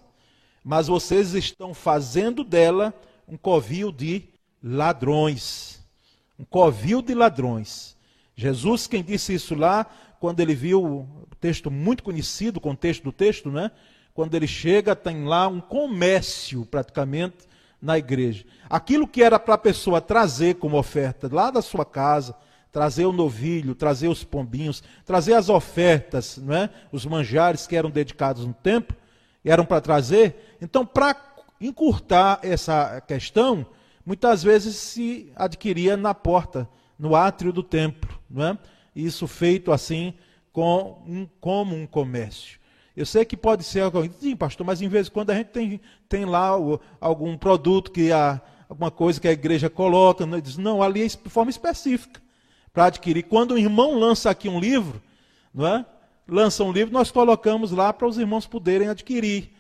mas 0.63 0.87
vocês 0.87 1.33
estão 1.33 1.73
fazendo 1.73 2.43
dela 2.43 2.93
um 3.27 3.37
covil 3.37 3.91
de 3.91 4.23
ladrões. 4.61 5.81
Um 6.37 6.45
covil 6.45 7.01
de 7.01 7.13
ladrões. 7.13 7.95
Jesus, 8.35 8.87
quem 8.87 9.03
disse 9.03 9.33
isso 9.33 9.53
lá, 9.55 9.85
quando 10.19 10.39
ele 10.39 10.55
viu 10.55 10.83
o 10.83 11.27
texto 11.39 11.69
muito 11.69 12.03
conhecido, 12.03 12.57
o 12.57 12.61
contexto 12.61 13.03
do 13.03 13.11
texto, 13.11 13.51
né? 13.51 13.71
Quando 14.13 14.35
ele 14.35 14.47
chega, 14.47 14.95
tem 14.95 15.25
lá 15.25 15.47
um 15.47 15.61
comércio 15.61 16.65
praticamente 16.65 17.47
na 17.81 17.97
igreja. 17.97 18.45
Aquilo 18.69 19.07
que 19.07 19.23
era 19.23 19.39
para 19.39 19.55
a 19.55 19.57
pessoa 19.57 19.99
trazer 19.99 20.55
como 20.55 20.77
oferta 20.77 21.29
lá 21.31 21.49
da 21.49 21.61
sua 21.61 21.85
casa, 21.85 22.35
trazer 22.71 23.05
o 23.05 23.11
novilho, 23.11 23.75
trazer 23.75 24.07
os 24.07 24.23
pombinhos, 24.23 24.83
trazer 25.05 25.33
as 25.33 25.49
ofertas, 25.49 26.37
não 26.37 26.55
é? 26.55 26.69
os 26.91 27.05
manjares 27.05 27.67
que 27.67 27.75
eram 27.75 27.89
dedicados 27.89 28.45
no 28.45 28.53
templo, 28.53 28.95
eram 29.43 29.65
para 29.65 29.81
trazer. 29.81 30.55
Então, 30.61 30.85
para 30.85 31.15
encurtar 31.59 32.39
essa 32.43 33.01
questão, 33.01 33.65
muitas 34.05 34.43
vezes 34.43 34.75
se 34.75 35.31
adquiria 35.35 35.97
na 35.97 36.13
porta, 36.13 36.69
no 36.97 37.15
átrio 37.15 37.51
do 37.51 37.63
templo. 37.63 38.17
Não 38.29 38.45
é? 38.45 38.57
Isso 38.95 39.27
feito 39.27 39.71
assim, 39.71 40.13
com 40.53 41.03
um, 41.07 41.27
como 41.39 41.75
um 41.75 41.87
comércio. 41.87 42.60
Eu 42.95 43.05
sei 43.05 43.23
que 43.23 43.37
pode 43.37 43.63
ser 43.63 43.81
algo, 43.81 44.03
sim, 44.19 44.35
pastor, 44.35 44.65
mas 44.65 44.81
em 44.81 44.87
vez 44.87 45.05
de 45.05 45.11
quando 45.11 45.29
a 45.29 45.35
gente 45.35 45.47
tem, 45.47 45.79
tem 46.09 46.25
lá 46.25 46.51
algum 46.99 47.37
produto 47.37 47.91
que 47.91 48.11
a, 48.11 48.41
alguma 48.67 48.91
coisa 48.91 49.19
que 49.19 49.27
a 49.27 49.31
igreja 49.31 49.69
coloca, 49.69 50.25
não, 50.25 50.39
diz, 50.39 50.57
não 50.57 50.83
ali 50.83 51.03
é 51.03 51.07
de 51.07 51.17
forma 51.29 51.49
específica 51.49 52.21
para 52.73 52.85
adquirir. 52.85 53.23
Quando 53.23 53.51
o 53.51 53.57
irmão 53.57 53.97
lança 53.97 54.29
aqui 54.29 54.49
um 54.49 54.59
livro, 54.59 55.01
não 55.53 55.67
é? 55.67 55.85
Lança 56.27 56.63
um 56.63 56.71
livro, 56.71 56.93
nós 56.93 57.11
colocamos 57.11 57.71
lá 57.71 57.91
para 57.91 58.07
os 58.07 58.17
irmãos 58.17 58.45
poderem 58.45 58.87
adquirir. 58.87 59.51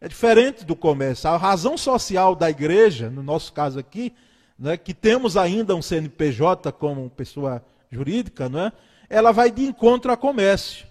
É 0.00 0.08
diferente 0.08 0.64
do 0.64 0.74
comércio. 0.74 1.28
A 1.28 1.36
razão 1.36 1.76
social 1.76 2.34
da 2.34 2.48
igreja, 2.48 3.10
no 3.10 3.22
nosso 3.22 3.52
caso 3.52 3.78
aqui, 3.78 4.12
né, 4.58 4.76
que 4.76 4.94
temos 4.94 5.36
ainda 5.36 5.74
um 5.74 5.82
CNPJ 5.82 6.72
como 6.72 7.10
pessoa 7.10 7.64
jurídica, 7.90 8.48
não 8.48 8.66
é? 8.66 8.72
ela 9.10 9.32
vai 9.32 9.50
de 9.50 9.64
encontro 9.64 10.12
a 10.12 10.16
comércio. 10.16 10.86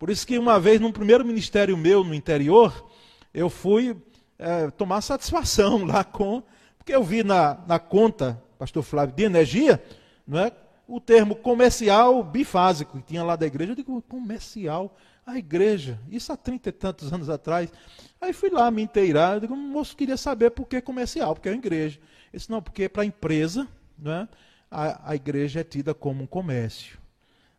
Por 0.00 0.08
isso 0.08 0.26
que 0.26 0.38
uma 0.38 0.58
vez, 0.58 0.80
num 0.80 0.90
primeiro 0.90 1.26
ministério 1.26 1.76
meu 1.76 2.02
no 2.02 2.14
interior, 2.14 2.88
eu 3.34 3.50
fui 3.50 3.94
é, 4.38 4.70
tomar 4.70 5.02
satisfação 5.02 5.84
lá 5.84 6.02
com, 6.02 6.42
porque 6.78 6.94
eu 6.94 7.04
vi 7.04 7.22
na, 7.22 7.62
na 7.68 7.78
conta, 7.78 8.42
pastor 8.58 8.82
Flávio, 8.82 9.14
de 9.14 9.24
energia, 9.24 9.80
não 10.26 10.38
é? 10.40 10.52
o 10.88 10.98
termo 10.98 11.36
comercial 11.36 12.24
bifásico 12.24 12.96
que 12.96 13.04
tinha 13.04 13.22
lá 13.22 13.36
da 13.36 13.46
igreja. 13.46 13.72
Eu 13.72 13.76
digo, 13.76 14.00
comercial? 14.00 14.96
A 15.26 15.36
igreja, 15.36 16.00
isso 16.10 16.32
há 16.32 16.36
trinta 16.36 16.70
e 16.70 16.72
tantos 16.72 17.12
anos 17.12 17.28
atrás. 17.28 17.70
Aí 18.18 18.32
fui 18.32 18.48
lá 18.48 18.70
me 18.70 18.80
inteirar, 18.80 19.34
eu 19.34 19.40
digo, 19.40 19.54
moço 19.54 19.94
queria 19.94 20.16
saber 20.16 20.50
por 20.50 20.66
que 20.66 20.80
comercial, 20.80 21.34
porque 21.34 21.50
é 21.50 21.52
uma 21.52 21.58
igreja. 21.58 21.98
Ele 21.98 22.38
disse, 22.38 22.50
não, 22.50 22.62
porque 22.62 22.88
para 22.88 23.02
a 23.02 23.06
empresa, 23.06 23.68
né, 23.98 24.26
a, 24.70 25.10
a 25.10 25.14
igreja 25.14 25.60
é 25.60 25.64
tida 25.64 25.92
como 25.92 26.24
um 26.24 26.26
comércio. 26.26 26.98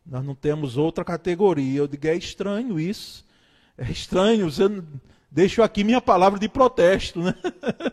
Nós 0.04 0.24
não 0.24 0.34
temos 0.34 0.76
outra 0.76 1.04
categoria. 1.04 1.78
Eu 1.78 1.88
digo, 1.88 2.06
é 2.06 2.14
estranho 2.14 2.78
isso. 2.78 3.24
É 3.76 3.90
estranho, 3.90 4.50
você 4.50 4.64
deixo 5.30 5.62
aqui 5.62 5.82
minha 5.82 6.00
palavra 6.00 6.38
de 6.38 6.48
protesto, 6.48 7.20
né? 7.20 7.34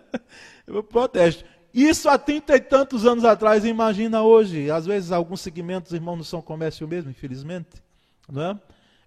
Eu 0.68 0.84
protesto. 0.84 1.44
Isso 1.74 2.10
há 2.10 2.18
trinta 2.18 2.56
e 2.56 2.60
tantos 2.60 3.06
anos 3.06 3.24
atrás, 3.24 3.64
imagina 3.64 4.22
hoje. 4.22 4.70
Às 4.70 4.86
vezes, 4.86 5.12
alguns 5.12 5.42
segmentos, 5.42 5.94
irmãos, 5.94 6.18
não 6.18 6.24
são 6.24 6.42
comércio 6.42 6.88
mesmo, 6.88 7.10
infelizmente. 7.10 7.82
Não 8.28 8.42
é? 8.42 8.60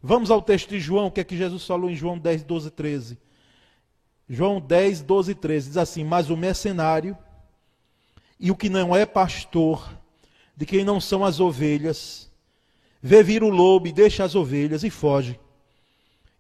Vamos 0.03 0.31
ao 0.31 0.43
texto 0.43 0.71
de 0.71 0.81
João, 0.81 1.07
o 1.07 1.11
que 1.11 1.21
é 1.21 1.25
que 1.25 1.37
Jesus 1.37 1.65
falou 1.67 1.91
em 1.91 1.95
João 1.95 2.19
10, 2.19 2.43
12, 2.45 2.71
13. 2.71 3.19
João 4.29 4.61
10, 4.61 5.03
12, 5.03 5.35
13 5.35 5.69
diz 5.69 5.77
assim: 5.77 6.05
Mas 6.05 6.31
o 6.31 6.37
mercenário 6.37 7.17
e 8.41 8.51
o 8.51 8.57
que 8.57 8.69
não 8.69 8.97
é 8.97 9.07
pastor, 9.07 9.97
de 10.57 10.67
quem 10.67 10.85
não 10.85 11.01
são 11.01 11.25
as 11.25 11.39
ovelhas, 11.39 12.29
vê 13.03 13.23
vir 13.23 13.43
o 13.43 13.49
lobo 13.49 13.89
e 13.89 13.93
deixa 13.93 14.23
as 14.23 14.35
ovelhas 14.35 14.85
e 14.85 14.91
foge. 14.91 15.39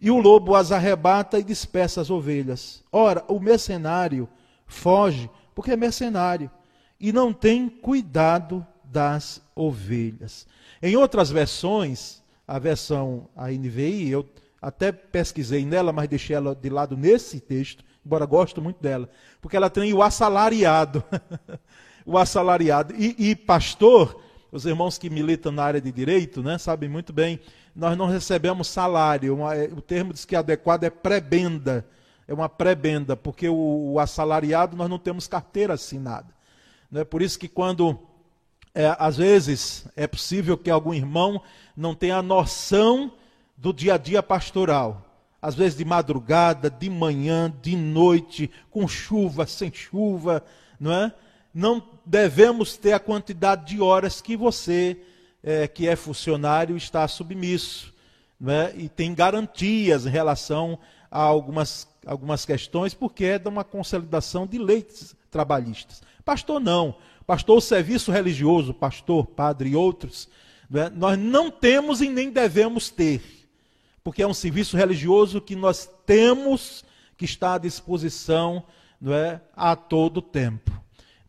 E 0.00 0.10
o 0.10 0.18
lobo 0.18 0.54
as 0.54 0.70
arrebata 0.70 1.38
e 1.38 1.44
dispersa 1.44 2.00
as 2.00 2.10
ovelhas. 2.10 2.82
Ora, 2.92 3.24
o 3.28 3.40
mercenário 3.40 4.28
foge 4.66 5.28
porque 5.54 5.72
é 5.72 5.76
mercenário 5.76 6.50
e 6.98 7.12
não 7.12 7.32
tem 7.32 7.68
cuidado 7.68 8.64
das 8.84 9.42
ovelhas. 9.54 10.46
Em 10.80 10.96
outras 10.96 11.30
versões, 11.30 12.22
a 12.46 12.58
versão 12.58 13.28
a 13.36 13.50
NVI, 13.50 14.10
eu 14.10 14.28
até 14.60 14.92
pesquisei 14.92 15.64
nela, 15.64 15.92
mas 15.92 16.08
deixei 16.08 16.36
ela 16.36 16.54
de 16.54 16.68
lado 16.68 16.96
nesse 16.96 17.40
texto, 17.40 17.84
embora 18.04 18.24
gosto 18.24 18.62
muito 18.62 18.80
dela, 18.80 19.08
porque 19.40 19.56
ela 19.56 19.68
tem 19.68 19.92
o 19.92 20.02
assalariado. 20.02 21.02
o 22.06 22.18
assalariado. 22.18 22.94
E, 22.96 23.30
e, 23.30 23.36
pastor, 23.36 24.20
os 24.52 24.66
irmãos 24.66 24.98
que 24.98 25.10
militam 25.10 25.50
na 25.50 25.64
área 25.64 25.80
de 25.80 25.90
direito, 25.90 26.42
né, 26.42 26.58
sabem 26.58 26.88
muito 26.88 27.12
bem, 27.12 27.40
nós 27.74 27.98
não 27.98 28.06
recebemos 28.06 28.68
salário. 28.68 29.34
Uma, 29.34 29.54
o 29.76 29.80
termo 29.80 30.12
diz 30.12 30.24
que 30.24 30.36
adequado 30.36 30.84
é 30.84 30.90
prebenda 30.90 31.84
é 32.26 32.34
uma 32.34 32.48
prebenda, 32.48 33.16
porque 33.16 33.48
o, 33.48 33.92
o, 33.92 33.98
assalariado 33.98 34.76
nós 34.76 34.88
não 34.88 34.98
temos 34.98 35.26
carteira 35.26 35.74
assinada. 35.74 36.28
Né? 36.90 37.04
Por 37.04 37.22
isso 37.22 37.38
que 37.38 37.48
quando, 37.48 37.98
é, 38.74 38.94
às 38.98 39.16
vezes, 39.16 39.86
é 39.96 40.06
possível 40.06 40.56
que 40.56 40.70
algum 40.70 40.94
irmão 40.94 41.42
não 41.76 41.94
tenha 41.94 42.22
noção 42.22 43.12
do 43.56 43.72
dia 43.72 43.94
a 43.94 43.98
dia 43.98 44.22
pastoral. 44.22 45.08
Às 45.40 45.54
vezes 45.54 45.76
de 45.76 45.84
madrugada, 45.84 46.70
de 46.70 46.88
manhã, 46.88 47.52
de 47.60 47.76
noite, 47.76 48.50
com 48.70 48.86
chuva, 48.86 49.46
sem 49.46 49.72
chuva, 49.72 50.44
não 50.78 50.92
é? 50.92 51.12
Não 51.54 51.82
devemos 52.04 52.76
ter 52.76 52.92
a 52.92 53.00
quantidade 53.00 53.66
de 53.66 53.80
horas 53.80 54.20
que 54.20 54.36
você, 54.36 54.96
é, 55.42 55.68
que 55.68 55.86
é 55.86 55.96
funcionário, 55.96 56.76
está 56.76 57.06
submisso. 57.06 57.92
Não 58.40 58.52
é? 58.52 58.74
E 58.76 58.88
tem 58.88 59.14
garantias 59.14 60.06
em 60.06 60.10
relação 60.10 60.78
a 61.10 61.20
algumas 61.20 61.86
algumas 62.06 62.44
questões, 62.44 62.94
porque 62.94 63.24
é 63.24 63.38
de 63.38 63.48
uma 63.48 63.64
consolidação 63.64 64.46
de 64.46 64.58
leis 64.58 65.14
trabalhistas. 65.30 66.02
Pastor, 66.24 66.60
não. 66.60 66.96
Pastor, 67.26 67.58
o 67.58 67.60
serviço 67.60 68.10
religioso, 68.10 68.74
pastor, 68.74 69.26
padre 69.26 69.70
e 69.70 69.76
outros, 69.76 70.28
é? 70.74 70.90
nós 70.90 71.18
não 71.18 71.50
temos 71.50 72.00
e 72.00 72.08
nem 72.08 72.30
devemos 72.30 72.90
ter, 72.90 73.22
porque 74.02 74.22
é 74.22 74.26
um 74.26 74.34
serviço 74.34 74.76
religioso 74.76 75.40
que 75.40 75.54
nós 75.54 75.88
temos 76.04 76.84
que 77.16 77.24
está 77.24 77.54
à 77.54 77.58
disposição 77.58 78.64
não 79.00 79.14
é, 79.14 79.40
a 79.54 79.76
todo 79.76 80.20
tempo. 80.20 80.81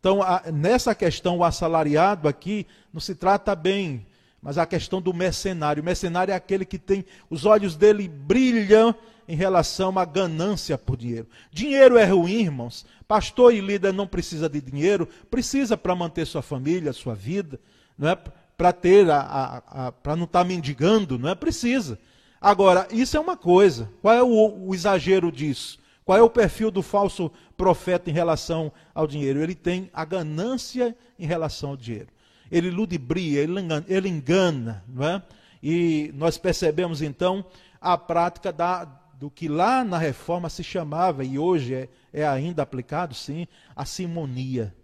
Então, 0.04 0.22
a, 0.22 0.44
nessa 0.52 0.94
questão, 0.94 1.38
o 1.38 1.46
assalariado 1.46 2.28
aqui 2.28 2.68
não 2.92 3.00
se 3.00 3.16
trata 3.16 3.56
bem, 3.56 4.06
mas 4.42 4.58
a 4.58 4.66
questão 4.66 5.02
do 5.02 5.14
mercenário. 5.14 5.82
O 5.82 5.86
mercenário 5.86 6.34
é 6.34 6.36
aquele 6.36 6.66
que 6.66 6.78
tem, 6.78 7.06
os 7.30 7.46
olhos 7.46 7.78
dele 7.78 8.10
brilham 8.10 8.94
em 9.26 9.38
relação 9.38 9.98
à 9.98 10.04
ganância 10.04 10.78
por 10.78 10.98
dinheiro. 10.98 11.26
Dinheiro 11.54 11.98
é 11.98 12.04
ruim, 12.04 12.42
irmãos. 12.42 12.86
Pastor 13.08 13.54
e 13.54 13.62
líder 13.62 13.94
não 13.94 14.06
precisa 14.06 14.50
de 14.50 14.60
dinheiro, 14.60 15.08
precisa 15.32 15.78
para 15.78 15.96
manter 15.96 16.28
sua 16.28 16.42
família, 16.42 16.92
sua 16.92 17.16
vida, 17.16 17.58
não 17.98 18.10
é 18.10 18.18
para 18.58 18.74
ter 18.74 19.10
a, 19.10 19.22
a, 19.22 19.88
a 19.88 19.92
para 19.94 20.18
não 20.18 20.26
estar 20.26 20.40
tá 20.40 20.46
mendigando, 20.46 21.18
não 21.18 21.30
é 21.30 21.36
precisa. 21.36 21.98
Agora, 22.42 22.90
isso 22.92 23.16
é 23.16 23.22
uma 23.22 23.38
coisa. 23.38 23.90
Qual 24.02 24.14
é 24.14 24.22
o, 24.22 24.68
o 24.68 24.76
exagero 24.76 25.32
disso? 25.32 25.80
Qual 26.06 26.18
é 26.18 26.22
o 26.22 26.30
perfil 26.30 26.70
do 26.70 26.82
falso 26.82 27.32
profeta 27.56 28.10
em 28.10 28.14
relação 28.14 28.72
ao 28.94 29.08
dinheiro? 29.08 29.42
Ele 29.42 29.56
tem 29.56 29.90
a 29.94 30.04
ganância 30.04 30.96
em 31.18 31.26
relação 31.26 31.72
ao 31.72 31.78
dinheiro. 31.78 32.10
Ele 32.52 32.70
ludibria, 32.70 33.42
ele 33.42 33.60
engana, 33.60 33.86
ele 33.88 34.10
engana 34.10 34.84
não 34.88 35.08
é? 35.08 35.24
E 35.62 36.12
nós 36.14 36.38
percebemos 36.38 37.02
então 37.02 37.46
a 37.80 37.98
prática 37.98 38.52
da, 38.52 38.84
do 39.14 39.32
que 39.32 39.48
lá 39.48 39.84
na 39.84 39.98
reforma 39.98 40.50
se 40.50 40.64
chamava, 40.64 41.24
e 41.24 41.40
hoje 41.40 41.74
é, 41.74 41.90
é 42.12 42.28
ainda 42.28 42.62
aplicado, 42.62 43.16
sim, 43.16 43.48
a 43.74 43.86
simonia. 43.86 44.76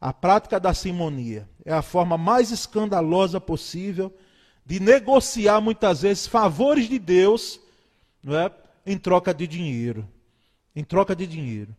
A 0.00 0.12
prática 0.12 0.58
da 0.60 0.72
simonia 0.72 1.48
é 1.64 1.72
a 1.72 1.82
forma 1.82 2.16
mais 2.16 2.50
escandalosa 2.50 3.40
possível 3.40 4.12
de 4.64 4.78
negociar 4.80 5.60
muitas 5.60 6.02
vezes 6.02 6.26
favores 6.26 6.88
de 6.88 6.98
Deus 6.98 7.60
não 8.22 8.36
é, 8.36 8.50
em 8.86 8.96
troca 8.96 9.34
de 9.34 9.46
dinheiro. 9.46 10.08
Em 10.74 10.84
troca 10.84 11.14
de 11.14 11.26
dinheiro. 11.26 11.74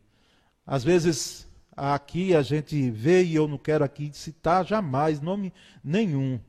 Às 0.65 0.83
vezes 0.83 1.47
aqui 1.75 2.35
a 2.35 2.41
gente 2.41 2.89
vê, 2.91 3.23
e 3.23 3.35
eu 3.35 3.47
não 3.47 3.57
quero 3.57 3.83
aqui 3.83 4.11
citar 4.13 4.65
jamais 4.65 5.19
nome 5.19 5.51
nenhum, 5.83 6.39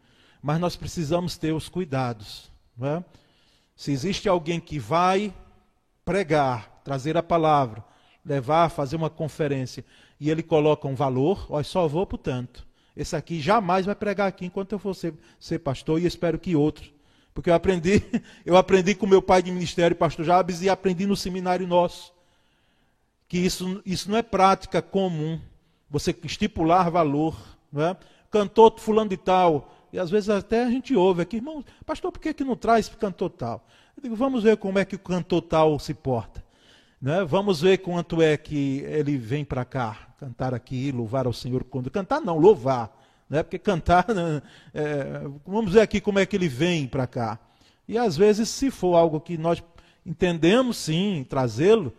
mas 0.42 0.60
nós 0.60 0.76
precisamos 0.76 1.36
ter 1.36 1.52
os 1.52 1.68
cuidados. 1.68 2.50
É? 2.80 3.02
Se 3.74 3.92
existe 3.92 4.28
alguém 4.28 4.60
que 4.60 4.78
vai 4.78 5.34
pregar, 6.04 6.80
trazer 6.84 7.16
a 7.16 7.22
palavra, 7.22 7.82
levar, 8.24 8.68
fazer 8.68 8.96
uma 8.96 9.10
conferência, 9.10 9.84
e 10.20 10.30
ele 10.30 10.42
coloca 10.42 10.86
um 10.86 10.94
valor, 10.94 11.46
ó, 11.50 11.62
só 11.62 11.88
vou 11.88 12.06
por 12.06 12.18
tanto. 12.18 12.66
Esse 12.96 13.16
aqui 13.16 13.40
jamais 13.40 13.86
vai 13.86 13.94
pregar 13.94 14.28
aqui 14.28 14.46
enquanto 14.46 14.72
eu 14.72 14.78
for 14.78 14.94
ser, 14.94 15.14
ser 15.40 15.58
pastor, 15.58 16.00
e 16.00 16.06
espero 16.06 16.38
que 16.38 16.54
outros. 16.54 16.92
Porque 17.34 17.50
eu 17.50 17.54
aprendi, 17.54 18.02
eu 18.46 18.56
aprendi 18.56 18.94
com 18.94 19.06
meu 19.06 19.20
pai 19.20 19.42
de 19.42 19.50
ministério, 19.50 19.96
pastor 19.96 20.24
Jabes, 20.24 20.62
e 20.62 20.68
aprendi 20.68 21.04
no 21.04 21.16
seminário 21.16 21.66
nosso. 21.66 22.13
Que 23.28 23.38
isso, 23.38 23.82
isso 23.84 24.10
não 24.10 24.18
é 24.18 24.22
prática 24.22 24.82
comum. 24.82 25.40
você 25.88 26.14
estipular 26.24 26.90
valor, 26.90 27.36
é? 27.76 27.96
cantor 28.30 28.74
fulano 28.78 29.10
de 29.10 29.16
tal, 29.16 29.72
e 29.92 29.98
às 29.98 30.10
vezes 30.10 30.28
até 30.28 30.64
a 30.64 30.70
gente 30.70 30.94
ouve 30.96 31.22
aqui, 31.22 31.36
irmão, 31.36 31.64
pastor, 31.86 32.10
por 32.10 32.18
que, 32.18 32.34
que 32.34 32.42
não 32.42 32.56
traz 32.56 32.88
cantor 32.88 33.30
tal? 33.30 33.64
Eu 33.96 34.02
digo, 34.02 34.16
vamos 34.16 34.42
ver 34.42 34.56
como 34.56 34.78
é 34.78 34.84
que 34.84 34.96
o 34.96 34.98
cantor 34.98 35.42
tal 35.42 35.78
se 35.78 35.94
porta. 35.94 36.44
Né? 37.00 37.24
Vamos 37.24 37.60
ver 37.60 37.78
quanto 37.78 38.20
é 38.20 38.36
que 38.36 38.80
ele 38.88 39.16
vem 39.16 39.44
para 39.44 39.64
cá, 39.64 40.08
cantar 40.18 40.52
aqui, 40.52 40.90
louvar 40.90 41.26
ao 41.26 41.32
Senhor 41.32 41.62
quando. 41.62 41.90
Cantar 41.90 42.20
não, 42.20 42.38
louvar. 42.38 42.90
Né? 43.30 43.42
Porque 43.42 43.58
cantar, 43.58 44.08
né? 44.08 44.42
é, 44.74 45.22
vamos 45.46 45.72
ver 45.72 45.82
aqui 45.82 46.00
como 46.00 46.18
é 46.18 46.26
que 46.26 46.34
ele 46.34 46.48
vem 46.48 46.88
para 46.88 47.06
cá. 47.06 47.38
E 47.86 47.96
às 47.96 48.16
vezes, 48.16 48.48
se 48.48 48.70
for 48.70 48.96
algo 48.96 49.20
que 49.20 49.38
nós 49.38 49.62
entendemos 50.04 50.76
sim, 50.76 51.24
trazê-lo, 51.28 51.92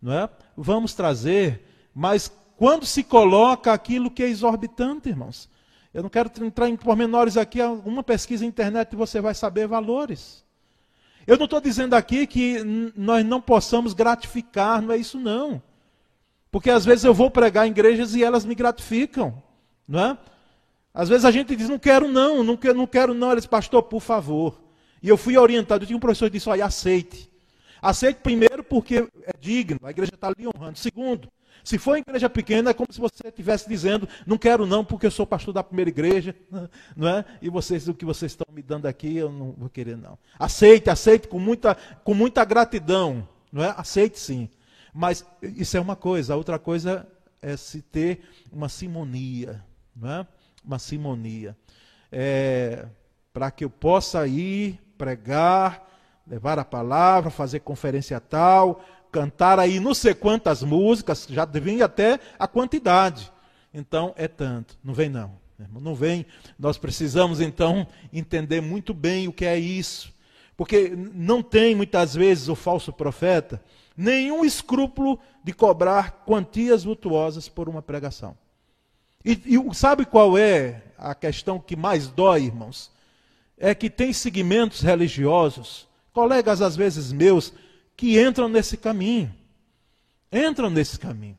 não 0.00 0.12
é? 0.12 0.28
vamos 0.56 0.94
trazer, 0.94 1.62
mas 1.94 2.30
quando 2.56 2.84
se 2.84 3.02
coloca 3.02 3.72
aquilo 3.72 4.10
que 4.10 4.22
é 4.22 4.28
exorbitante, 4.28 5.08
irmãos, 5.08 5.48
eu 5.92 6.02
não 6.02 6.10
quero 6.10 6.30
entrar 6.44 6.68
em 6.68 6.76
pormenores 6.76 7.36
aqui, 7.36 7.60
uma 7.62 8.02
pesquisa 8.02 8.44
na 8.44 8.48
internet 8.48 8.94
você 8.94 9.20
vai 9.20 9.34
saber 9.34 9.66
valores. 9.66 10.44
Eu 11.26 11.36
não 11.36 11.44
estou 11.44 11.60
dizendo 11.60 11.94
aqui 11.94 12.26
que 12.26 12.62
nós 12.96 13.24
não 13.24 13.40
possamos 13.40 13.92
gratificar, 13.92 14.80
não 14.80 14.92
é 14.92 14.96
isso 14.96 15.18
não. 15.18 15.62
Porque 16.50 16.70
às 16.70 16.84
vezes 16.84 17.04
eu 17.04 17.14
vou 17.14 17.30
pregar 17.30 17.66
em 17.66 17.70
igrejas 17.70 18.14
e 18.14 18.24
elas 18.24 18.44
me 18.44 18.54
gratificam, 18.54 19.42
não 19.86 20.00
é? 20.00 20.18
Às 20.92 21.08
vezes 21.08 21.24
a 21.24 21.30
gente 21.30 21.54
diz, 21.54 21.68
não 21.68 21.78
quero 21.78 22.08
não, 22.08 22.42
não 22.42 22.56
quero 22.56 22.76
não, 22.76 22.86
quero, 22.86 23.14
não. 23.14 23.32
Eles, 23.32 23.46
pastor, 23.46 23.84
por 23.84 24.00
favor. 24.00 24.60
E 25.02 25.08
eu 25.08 25.16
fui 25.16 25.36
orientado, 25.38 25.84
eu 25.84 25.86
tinha 25.86 25.96
um 25.96 26.00
professor 26.00 26.26
que 26.26 26.36
disse, 26.36 26.48
olha, 26.48 26.66
aceite. 26.66 27.29
Aceite 27.80 28.20
primeiro 28.20 28.62
porque 28.62 29.08
é 29.24 29.32
digno, 29.38 29.80
a 29.82 29.90
igreja 29.90 30.12
está 30.14 30.28
ali 30.28 30.46
honrando. 30.46 30.78
Segundo, 30.78 31.30
se 31.62 31.78
for 31.78 31.96
em 31.96 32.00
igreja 32.00 32.28
pequena, 32.28 32.70
é 32.70 32.74
como 32.74 32.92
se 32.92 33.00
você 33.00 33.28
estivesse 33.28 33.68
dizendo, 33.68 34.08
não 34.26 34.38
quero 34.38 34.66
não, 34.66 34.84
porque 34.84 35.06
eu 35.06 35.10
sou 35.10 35.26
pastor 35.26 35.52
da 35.52 35.62
primeira 35.62 35.90
igreja, 35.90 36.34
não 36.96 37.08
é? 37.08 37.24
E 37.40 37.48
vocês, 37.48 37.88
o 37.88 37.94
que 37.94 38.04
vocês 38.04 38.32
estão 38.32 38.46
me 38.52 38.62
dando 38.62 38.86
aqui, 38.86 39.16
eu 39.16 39.30
não 39.30 39.52
vou 39.52 39.68
querer 39.68 39.96
não. 39.96 40.18
Aceite, 40.38 40.90
aceite 40.90 41.28
com 41.28 41.38
muita, 41.38 41.76
com 42.04 42.14
muita 42.14 42.44
gratidão, 42.44 43.26
não 43.52 43.62
é? 43.62 43.74
Aceite 43.76 44.18
sim. 44.18 44.48
Mas 44.92 45.24
isso 45.42 45.76
é 45.76 45.80
uma 45.80 45.96
coisa, 45.96 46.34
a 46.34 46.36
outra 46.36 46.58
coisa 46.58 47.06
é 47.42 47.56
se 47.56 47.80
ter 47.82 48.22
uma 48.52 48.68
simonia, 48.68 49.64
não 49.94 50.10
é? 50.10 50.26
Uma 50.64 50.78
simonia. 50.78 51.56
É, 52.10 52.86
Para 53.32 53.50
que 53.50 53.64
eu 53.64 53.70
possa 53.70 54.26
ir 54.26 54.80
pregar, 54.98 55.88
levar 56.30 56.58
a 56.58 56.64
palavra, 56.64 57.28
fazer 57.28 57.60
conferência 57.60 58.20
tal, 58.20 58.82
cantar 59.10 59.58
aí 59.58 59.80
não 59.80 59.92
sei 59.92 60.14
quantas 60.14 60.62
músicas, 60.62 61.26
já 61.28 61.44
vem 61.44 61.82
até 61.82 62.20
a 62.38 62.46
quantidade. 62.46 63.30
Então 63.74 64.14
é 64.16 64.28
tanto. 64.28 64.78
Não 64.82 64.94
vem 64.94 65.08
não. 65.08 65.32
Não 65.80 65.94
vem. 65.94 66.24
Nós 66.58 66.78
precisamos 66.78 67.40
então 67.40 67.86
entender 68.12 68.62
muito 68.62 68.94
bem 68.94 69.28
o 69.28 69.32
que 69.32 69.44
é 69.44 69.58
isso. 69.58 70.14
Porque 70.56 70.90
não 71.14 71.42
tem 71.42 71.74
muitas 71.74 72.14
vezes 72.14 72.48
o 72.48 72.54
falso 72.54 72.92
profeta 72.92 73.60
nenhum 73.96 74.44
escrúpulo 74.44 75.18
de 75.44 75.52
cobrar 75.52 76.22
quantias 76.24 76.84
vultuosas 76.84 77.48
por 77.48 77.68
uma 77.68 77.82
pregação. 77.82 78.36
E, 79.22 79.38
e 79.44 79.74
sabe 79.74 80.06
qual 80.06 80.38
é 80.38 80.82
a 80.96 81.14
questão 81.14 81.58
que 81.58 81.76
mais 81.76 82.08
dói, 82.08 82.44
irmãos? 82.44 82.90
É 83.58 83.74
que 83.74 83.90
tem 83.90 84.12
segmentos 84.12 84.80
religiosos, 84.80 85.86
colegas 86.12 86.60
às 86.62 86.76
vezes 86.76 87.12
meus, 87.12 87.52
que 87.96 88.20
entram 88.20 88.48
nesse 88.48 88.76
caminho. 88.76 89.34
Entram 90.32 90.70
nesse 90.70 90.98
caminho. 90.98 91.38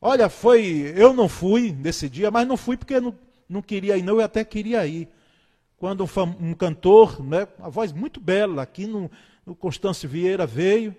Olha, 0.00 0.28
foi. 0.28 0.92
Eu 0.96 1.12
não 1.12 1.28
fui 1.28 1.72
nesse 1.72 2.08
dia, 2.08 2.30
mas 2.30 2.46
não 2.46 2.56
fui 2.56 2.76
porque 2.76 3.00
não, 3.00 3.16
não 3.48 3.62
queria 3.62 3.96
ir, 3.96 4.02
não, 4.02 4.14
eu 4.14 4.24
até 4.24 4.44
queria 4.44 4.86
ir. 4.86 5.08
Quando 5.76 6.04
um, 6.04 6.48
um 6.50 6.54
cantor, 6.54 7.22
né, 7.22 7.46
a 7.60 7.68
voz 7.68 7.92
muito 7.92 8.20
bela, 8.20 8.62
aqui 8.62 8.86
no, 8.86 9.10
no 9.44 9.54
Constâncio 9.54 10.08
Vieira 10.08 10.46
veio, 10.46 10.94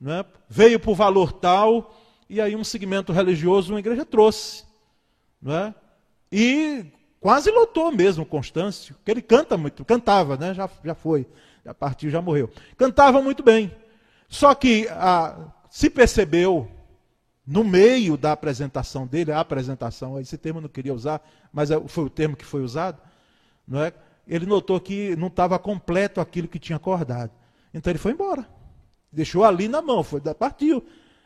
né, 0.00 0.24
veio 0.48 0.78
por 0.78 0.94
valor 0.94 1.32
tal, 1.32 1.98
e 2.28 2.40
aí 2.40 2.54
um 2.54 2.64
segmento 2.64 3.12
religioso, 3.12 3.72
uma 3.72 3.80
igreja 3.80 4.04
trouxe. 4.04 4.64
Né, 5.40 5.74
e 6.30 6.86
quase 7.22 7.50
lotou 7.50 7.90
mesmo 7.92 8.26
Constâncio, 8.26 8.94
que 9.04 9.10
ele 9.10 9.22
canta 9.22 9.56
muito, 9.56 9.84
cantava, 9.84 10.36
né, 10.36 10.52
já, 10.52 10.68
já 10.84 10.94
foi, 10.94 11.26
já 11.64 11.72
partiu, 11.72 12.10
já 12.10 12.20
morreu. 12.20 12.50
Cantava 12.76 13.22
muito 13.22 13.42
bem. 13.42 13.74
Só 14.28 14.54
que 14.54 14.86
se 15.70 15.88
percebeu, 15.88 16.68
no 17.46 17.64
meio 17.64 18.16
da 18.16 18.32
apresentação 18.32 19.06
dele, 19.06 19.32
a 19.32 19.40
apresentação, 19.40 20.20
esse 20.20 20.36
termo 20.36 20.58
eu 20.58 20.62
não 20.62 20.68
queria 20.68 20.92
usar, 20.92 21.26
mas 21.52 21.70
é, 21.70 21.80
foi 21.88 22.04
o 22.04 22.10
termo 22.10 22.36
que 22.36 22.44
foi 22.44 22.62
usado, 22.62 23.00
não 23.66 23.82
é? 23.82 23.92
ele 24.26 24.46
notou 24.46 24.80
que 24.80 25.16
não 25.16 25.26
estava 25.28 25.58
completo 25.58 26.20
aquilo 26.20 26.48
que 26.48 26.58
tinha 26.58 26.76
acordado. 26.76 27.30
Então 27.72 27.90
ele 27.90 27.98
foi 27.98 28.12
embora. 28.12 28.46
Deixou 29.10 29.44
ali 29.44 29.68
na 29.68 29.82
mão, 29.82 30.02
foi, 30.02 30.20
partiu. 30.20 30.84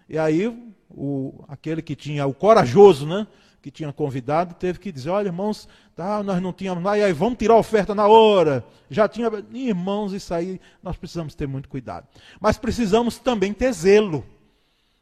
E 0.09 0.19
aí 0.19 0.49
o, 0.91 1.45
aquele 1.49 1.83
que 1.83 1.95
tinha, 1.95 2.27
o 2.27 2.35
corajoso, 2.35 3.07
né? 3.07 3.27
Que 3.67 3.71
tinha 3.73 3.93
convidado, 3.93 4.55
teve 4.55 4.79
que 4.79 4.93
dizer, 4.93 5.11
olha, 5.11 5.27
irmãos, 5.27 5.69
tá, 5.97 6.23
nós 6.23 6.41
não 6.41 6.53
tínhamos 6.53 6.85
nada, 6.85 6.99
e 6.99 7.03
aí 7.03 7.13
vamos 7.13 7.37
tirar 7.37 7.55
a 7.55 7.59
oferta 7.59 7.97
na 7.97 8.07
hora. 8.07 8.65
Já 8.89 9.09
tinha. 9.09 9.29
Irmãos, 9.53 10.13
isso 10.13 10.33
aí 10.33 10.61
nós 10.81 10.97
precisamos 10.97 11.35
ter 11.35 11.49
muito 11.49 11.69
cuidado. 11.69 12.07
Mas 12.39 12.57
precisamos 12.57 13.19
também 13.19 13.53
ter 13.53 13.73
zelo. 13.73 14.25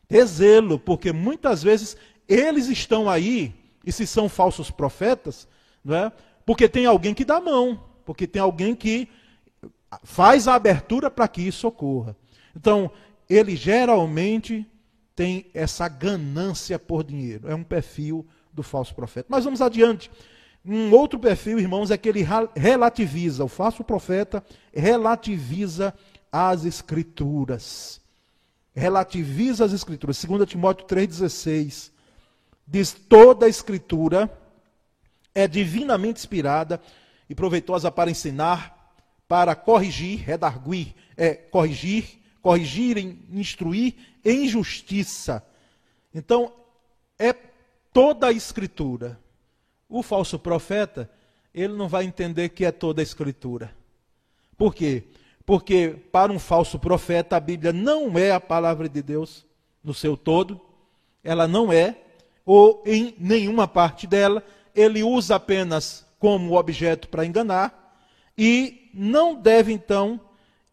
Ter 0.08 0.24
zelo, 0.24 0.78
porque 0.78 1.12
muitas 1.12 1.62
vezes 1.62 1.94
eles 2.26 2.68
estão 2.68 3.10
aí, 3.10 3.54
e 3.84 3.92
se 3.92 4.06
são 4.06 4.30
falsos 4.30 4.70
profetas, 4.70 5.46
não 5.84 5.96
é? 5.96 6.12
porque 6.46 6.66
tem 6.66 6.86
alguém 6.86 7.12
que 7.12 7.24
dá 7.26 7.42
mão, 7.42 7.78
porque 8.02 8.26
tem 8.26 8.40
alguém 8.40 8.74
que 8.74 9.10
faz 10.02 10.48
a 10.48 10.54
abertura 10.54 11.10
para 11.10 11.28
que 11.28 11.42
isso 11.42 11.68
ocorra. 11.68 12.16
Então, 12.56 12.90
ele 13.28 13.56
geralmente 13.56 14.66
tem 15.14 15.50
essa 15.52 15.86
ganância 15.86 16.78
por 16.78 17.04
dinheiro. 17.04 17.46
É 17.46 17.54
um 17.54 17.62
perfil 17.62 18.26
do 18.54 18.62
falso 18.62 18.94
profeta. 18.94 19.26
Mas 19.28 19.44
vamos 19.44 19.60
adiante. 19.60 20.10
Um 20.64 20.92
outro 20.92 21.18
perfil, 21.18 21.58
irmãos, 21.58 21.90
é 21.90 21.98
que 21.98 22.08
ele 22.08 22.26
relativiza, 22.56 23.44
o 23.44 23.48
falso 23.48 23.84
profeta 23.84 24.42
relativiza 24.72 25.92
as 26.32 26.64
escrituras. 26.64 28.00
Relativiza 28.74 29.64
as 29.64 29.72
escrituras. 29.72 30.24
2 30.24 30.48
Timóteo 30.48 30.86
3,16 30.86 31.90
diz: 32.66 32.92
toda 32.92 33.44
a 33.46 33.48
escritura 33.48 34.30
é 35.34 35.46
divinamente 35.46 36.20
inspirada 36.20 36.80
e 37.28 37.34
proveitosa 37.34 37.90
para 37.90 38.10
ensinar, 38.10 38.94
para 39.28 39.54
corrigir, 39.54 40.20
redarguir, 40.20 40.94
é, 41.16 41.34
corrigir, 41.34 42.20
corrigir, 42.40 42.98
instruir 43.30 43.94
em 44.24 44.48
justiça. 44.48 45.44
Então, 46.14 46.52
é 47.18 47.34
toda 47.94 48.26
a 48.26 48.32
escritura. 48.32 49.18
O 49.88 50.02
falso 50.02 50.36
profeta, 50.38 51.08
ele 51.54 51.72
não 51.72 51.88
vai 51.88 52.04
entender 52.04 52.48
que 52.48 52.64
é 52.64 52.72
toda 52.72 53.00
a 53.00 53.04
escritura. 53.04 53.72
Por 54.58 54.74
quê? 54.74 55.04
Porque 55.46 55.96
para 56.10 56.32
um 56.32 56.38
falso 56.38 56.78
profeta 56.78 57.36
a 57.36 57.40
Bíblia 57.40 57.72
não 57.72 58.18
é 58.18 58.32
a 58.32 58.40
palavra 58.40 58.88
de 58.88 59.00
Deus 59.00 59.46
no 59.82 59.94
seu 59.94 60.16
todo, 60.16 60.60
ela 61.22 61.46
não 61.46 61.72
é, 61.72 61.96
ou 62.44 62.82
em 62.84 63.14
nenhuma 63.18 63.68
parte 63.68 64.06
dela, 64.06 64.42
ele 64.74 65.02
usa 65.04 65.36
apenas 65.36 66.04
como 66.18 66.58
objeto 66.58 67.08
para 67.08 67.24
enganar, 67.24 67.96
e 68.36 68.90
não 68.92 69.34
deve 69.34 69.72
então 69.72 70.20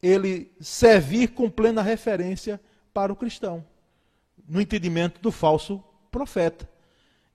ele 0.02 0.52
servir 0.60 1.30
com 1.30 1.50
plena 1.50 1.82
referência 1.82 2.60
para 2.94 3.14
o 3.14 3.16
cristão, 3.16 3.64
no 4.48 4.60
entendimento 4.60 5.22
do 5.22 5.32
falso 5.32 5.84
profeta. 6.10 6.71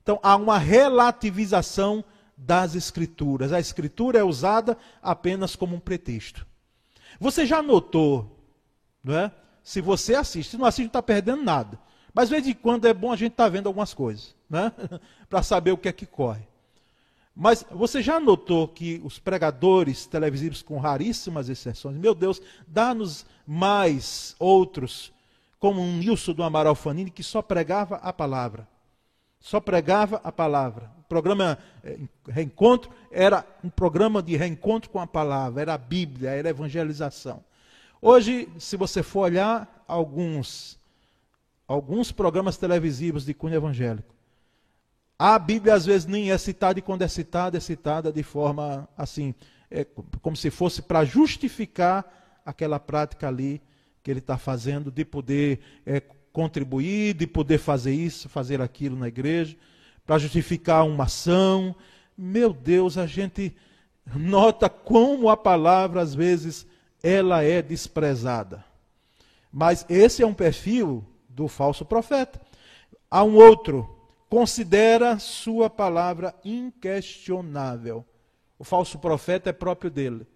Então 0.07 0.21
há 0.23 0.37
uma 0.37 0.57
relativização 0.57 2.01
das 2.37 2.75
escrituras. 2.75 3.51
A 3.51 3.59
escritura 3.59 4.17
é 4.17 4.23
usada 4.23 4.77
apenas 5.03 5.53
como 5.53 5.75
um 5.75 5.81
pretexto. 5.81 6.47
Você 7.19 7.45
já 7.45 7.61
notou, 7.61 8.39
não 9.03 9.17
é? 9.17 9.31
Se 9.61 9.81
você 9.81 10.15
assiste, 10.15 10.51
se 10.51 10.57
não 10.57 10.65
assiste, 10.65 10.83
não 10.83 10.87
está 10.87 11.03
perdendo 11.03 11.43
nada. 11.43 11.77
Mas 12.13 12.29
de 12.29 12.35
vez 12.35 12.47
em 12.47 12.53
quando 12.53 12.85
é 12.85 12.93
bom 12.93 13.11
a 13.11 13.17
gente 13.17 13.33
estar 13.33 13.43
tá 13.43 13.49
vendo 13.49 13.67
algumas 13.67 13.93
coisas, 13.93 14.33
né? 14.49 14.71
para 15.27 15.43
saber 15.43 15.73
o 15.73 15.77
que 15.77 15.89
é 15.89 15.91
que 15.91 16.05
corre. 16.05 16.47
Mas 17.35 17.65
você 17.69 18.01
já 18.01 18.17
notou 18.17 18.65
que 18.65 19.01
os 19.03 19.19
pregadores 19.19 20.05
televisivos, 20.05 20.61
com 20.61 20.79
raríssimas 20.79 21.49
exceções, 21.49 21.97
meu 21.97 22.15
Deus, 22.15 22.41
dá-nos 22.65 23.25
mais 23.45 24.37
outros, 24.39 25.11
como 25.59 25.81
um 25.81 25.97
Nilson 25.97 26.31
do 26.31 26.43
Amaral 26.43 26.75
Fanini, 26.75 27.11
que 27.11 27.23
só 27.23 27.41
pregava 27.41 27.97
a 27.97 28.13
palavra 28.13 28.65
só 29.47 29.61
pregava 29.61 30.19
a 30.25 30.31
palavra. 30.31 30.91
O 30.99 31.03
programa 31.03 31.57
eh, 31.81 31.97
Reencontro 32.27 32.91
era 33.09 33.45
um 33.63 33.69
programa 33.69 34.21
de 34.21 34.35
reencontro 34.35 34.89
com 34.89 34.99
a 34.99 35.07
palavra, 35.07 35.61
era 35.61 35.73
a 35.73 35.77
Bíblia, 35.77 36.31
era 36.31 36.49
a 36.49 36.51
evangelização. 36.51 37.41
Hoje, 38.01 38.49
se 38.59 38.75
você 38.75 39.01
for 39.01 39.21
olhar 39.21 39.85
alguns, 39.87 40.77
alguns 41.65 42.11
programas 42.11 42.57
televisivos 42.57 43.23
de 43.23 43.33
cunho 43.33 43.55
evangélico, 43.55 44.13
A 45.17 45.39
Bíblia 45.39 45.75
às 45.75 45.85
vezes 45.85 46.05
nem 46.05 46.29
é 46.29 46.37
citada, 46.37 46.77
e 46.79 46.81
quando 46.81 47.03
é 47.03 47.07
citada, 47.07 47.55
é 47.55 47.61
citada 47.61 48.11
de 48.11 48.23
forma 48.23 48.85
assim, 48.97 49.33
é 49.71 49.85
como 50.21 50.35
se 50.35 50.51
fosse 50.51 50.81
para 50.81 51.05
justificar 51.05 52.41
aquela 52.45 52.81
prática 52.81 53.29
ali 53.29 53.61
que 54.03 54.11
ele 54.11 54.19
está 54.19 54.37
fazendo, 54.37 54.91
de 54.91 55.05
poder 55.05 55.61
é, 55.85 56.01
contribuir, 56.37 57.15
de 57.15 57.25
poder 57.25 57.57
fazer 57.57 57.95
isso, 57.95 58.29
fazer 58.29 58.61
aquilo 58.61 58.95
na 58.95 59.07
igreja, 59.07 59.57
para 60.05 60.19
justificar 60.19 60.85
uma 60.85 61.05
ação. 61.05 61.75
Meu 62.15 62.53
Deus, 62.53 62.95
a 62.95 63.07
gente 63.07 63.57
nota 64.15 64.69
como 64.69 65.31
a 65.31 65.35
palavra, 65.35 65.99
às 65.99 66.13
vezes, 66.13 66.67
ela 67.01 67.41
é 67.41 67.59
desprezada. 67.59 68.63
Mas 69.51 69.83
esse 69.89 70.21
é 70.21 70.27
um 70.27 70.33
perfil 70.33 71.03
do 71.27 71.47
falso 71.47 71.83
profeta. 71.83 72.39
Há 73.09 73.23
um 73.23 73.33
outro, 73.33 73.89
considera 74.29 75.17
sua 75.17 75.71
palavra 75.71 76.35
inquestionável. 76.45 78.05
O 78.59 78.63
falso 78.63 78.99
profeta 78.99 79.49
é 79.49 79.53
próprio 79.53 79.89
dele. 79.89 80.27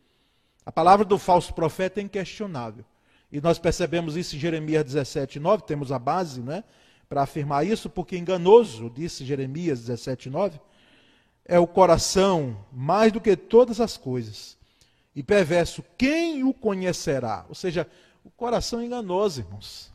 A 0.66 0.72
palavra 0.72 1.06
do 1.06 1.20
falso 1.20 1.54
profeta 1.54 2.00
é 2.00 2.04
inquestionável. 2.04 2.86
E 3.32 3.40
nós 3.40 3.58
percebemos 3.58 4.18
isso 4.18 4.36
em 4.36 4.40
Jeremias 4.40 4.84
17, 4.86 5.40
9, 5.40 5.64
temos 5.64 5.92
a 5.92 5.98
base 5.98 6.42
né, 6.42 6.64
para 7.08 7.22
afirmar 7.22 7.66
isso, 7.66 7.90
porque 7.90 8.18
enganoso, 8.18 8.90
disse 8.90 9.24
Jeremias 9.24 9.80
17, 9.80 10.30
9, 10.30 10.60
é 11.46 11.58
o 11.58 11.66
coração 11.66 12.66
mais 12.72 13.12
do 13.12 13.22
que 13.22 13.36
todas 13.38 13.80
as 13.80 13.96
coisas. 13.96 14.58
E 15.16 15.24
perverso, 15.24 15.84
quem 15.98 16.44
o 16.44 16.54
conhecerá? 16.54 17.46
Ou 17.48 17.56
seja, 17.56 17.88
o 18.24 18.30
coração 18.30 18.80
é 18.82 18.86
enganoso, 18.86 19.42
irmãos. 19.42 19.92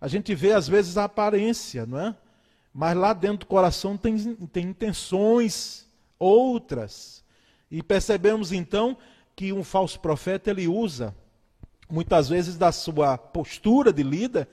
A 0.00 0.06
gente 0.06 0.34
vê 0.34 0.52
às 0.52 0.68
vezes 0.68 0.96
a 0.96 1.04
aparência, 1.04 1.84
não 1.84 1.98
é? 1.98 2.16
Mas 2.72 2.96
lá 2.96 3.12
dentro 3.12 3.38
do 3.38 3.46
coração 3.46 3.96
tem, 3.96 4.34
tem 4.46 4.66
intenções 4.66 5.86
outras. 6.18 7.24
E 7.70 7.82
percebemos 7.82 8.52
então 8.52 8.96
que 9.34 9.52
um 9.52 9.64
falso 9.64 9.98
profeta 9.98 10.50
ele 10.50 10.68
usa 10.68 11.14
muitas 11.90 12.28
vezes 12.28 12.56
da 12.56 12.70
sua 12.72 13.16
postura 13.16 13.92
de 13.92 14.02
líder 14.02 14.48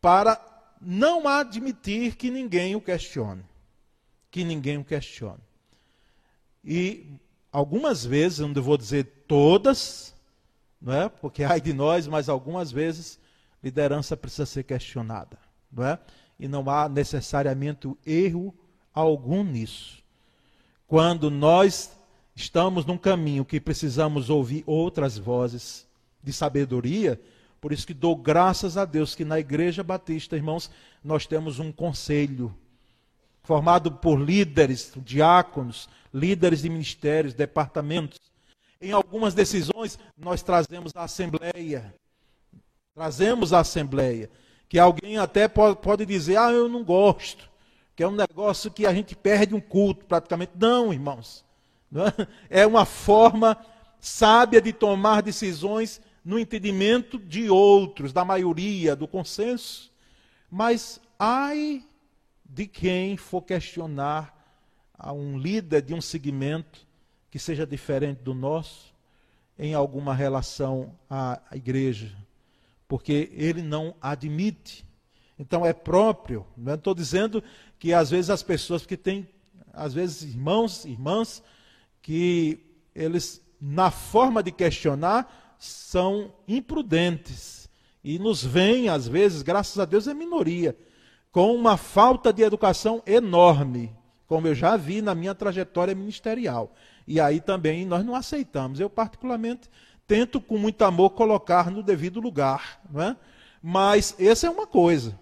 para 0.00 0.40
não 0.80 1.28
admitir 1.28 2.16
que 2.16 2.30
ninguém 2.30 2.74
o 2.74 2.80
questione. 2.80 3.44
Que 4.30 4.44
ninguém 4.44 4.78
o 4.78 4.84
questione. 4.84 5.40
E 6.64 7.06
algumas 7.52 8.04
vezes, 8.04 8.40
não 8.40 8.52
vou 8.62 8.76
dizer 8.76 9.24
todas, 9.28 10.14
não 10.80 10.92
é? 10.92 11.08
Porque 11.08 11.44
ai 11.44 11.60
de 11.60 11.72
nós, 11.72 12.06
mas 12.06 12.28
algumas 12.28 12.72
vezes 12.72 13.18
liderança 13.62 14.16
precisa 14.16 14.46
ser 14.46 14.64
questionada, 14.64 15.38
não 15.70 15.86
é? 15.86 15.98
E 16.38 16.48
não 16.48 16.68
há 16.68 16.88
necessariamente 16.88 17.88
erro 18.04 18.52
algum 18.92 19.44
nisso. 19.44 20.02
Quando 20.88 21.30
nós 21.30 21.92
estamos 22.34 22.84
num 22.84 22.98
caminho 22.98 23.44
que 23.44 23.60
precisamos 23.60 24.28
ouvir 24.28 24.64
outras 24.66 25.16
vozes 25.16 25.86
de 26.22 26.32
sabedoria, 26.32 27.20
por 27.60 27.72
isso 27.72 27.86
que 27.86 27.94
dou 27.94 28.16
graças 28.16 28.76
a 28.76 28.84
Deus 28.84 29.14
que 29.14 29.24
na 29.24 29.38
Igreja 29.38 29.84
Batista, 29.84 30.36
irmãos, 30.36 30.70
nós 31.02 31.26
temos 31.26 31.58
um 31.58 31.70
conselho 31.70 32.52
formado 33.42 33.92
por 33.92 34.20
líderes, 34.20 34.92
diáconos, 34.96 35.88
líderes 36.12 36.62
de 36.62 36.68
ministérios, 36.68 37.34
departamentos. 37.34 38.18
Em 38.80 38.92
algumas 38.92 39.32
decisões, 39.32 39.98
nós 40.16 40.42
trazemos 40.42 40.92
a 40.96 41.04
Assembleia. 41.04 41.94
Trazemos 42.94 43.52
a 43.52 43.60
Assembleia. 43.60 44.28
Que 44.68 44.78
alguém 44.78 45.18
até 45.18 45.46
pode 45.46 46.04
dizer, 46.04 46.38
ah, 46.38 46.50
eu 46.50 46.68
não 46.68 46.82
gosto. 46.82 47.48
Que 47.94 48.02
é 48.02 48.08
um 48.08 48.16
negócio 48.16 48.70
que 48.70 48.86
a 48.86 48.92
gente 48.92 49.14
perde 49.14 49.54
um 49.54 49.60
culto 49.60 50.04
praticamente. 50.06 50.52
Não, 50.58 50.92
irmãos. 50.92 51.44
É? 52.50 52.62
é 52.62 52.66
uma 52.66 52.84
forma 52.84 53.56
sábia 54.00 54.60
de 54.60 54.72
tomar 54.72 55.22
decisões 55.22 56.00
no 56.24 56.38
entendimento 56.38 57.18
de 57.18 57.50
outros, 57.50 58.12
da 58.12 58.24
maioria, 58.24 58.94
do 58.94 59.08
consenso. 59.08 59.90
Mas 60.50 61.00
ai 61.18 61.84
de 62.44 62.66
quem 62.66 63.16
for 63.16 63.42
questionar 63.42 64.38
a 64.98 65.12
um 65.12 65.38
líder 65.38 65.82
de 65.82 65.94
um 65.94 66.00
segmento 66.00 66.86
que 67.30 67.38
seja 67.38 67.66
diferente 67.66 68.18
do 68.22 68.34
nosso 68.34 68.92
em 69.58 69.74
alguma 69.74 70.14
relação 70.14 70.94
à 71.08 71.40
igreja, 71.52 72.14
porque 72.86 73.30
ele 73.32 73.62
não 73.62 73.94
admite. 74.00 74.84
Então 75.38 75.64
é 75.64 75.72
próprio. 75.72 76.46
Não 76.56 76.74
estou 76.74 76.94
dizendo 76.94 77.42
que 77.78 77.92
às 77.92 78.10
vezes 78.10 78.30
as 78.30 78.42
pessoas 78.42 78.86
que 78.86 78.96
têm, 78.96 79.28
às 79.72 79.94
vezes 79.94 80.22
irmãos, 80.22 80.84
irmãs, 80.84 81.42
que 82.00 82.60
eles 82.94 83.40
na 83.60 83.90
forma 83.90 84.42
de 84.42 84.50
questionar 84.50 85.41
são 85.66 86.32
imprudentes 86.46 87.68
e 88.02 88.18
nos 88.18 88.44
veem 88.44 88.88
às 88.88 89.06
vezes, 89.06 89.42
graças 89.42 89.78
a 89.78 89.84
Deus 89.84 90.06
é 90.08 90.14
minoria, 90.14 90.76
com 91.30 91.54
uma 91.54 91.76
falta 91.76 92.32
de 92.32 92.42
educação 92.42 93.02
enorme 93.06 93.94
como 94.32 94.48
eu 94.48 94.54
já 94.54 94.78
vi 94.78 95.02
na 95.02 95.14
minha 95.14 95.34
trajetória 95.34 95.94
ministerial. 95.94 96.72
E 97.06 97.20
aí 97.20 97.38
também 97.38 97.84
nós 97.84 98.02
não 98.02 98.14
aceitamos. 98.14 98.80
Eu, 98.80 98.88
particularmente, 98.88 99.68
tento 100.06 100.40
com 100.40 100.56
muito 100.56 100.80
amor 100.86 101.10
colocar 101.10 101.70
no 101.70 101.82
devido 101.82 102.18
lugar. 102.18 102.80
Não 102.90 103.02
é? 103.02 103.16
Mas 103.62 104.16
essa 104.18 104.46
é 104.46 104.50
uma 104.50 104.66
coisa. 104.66 105.18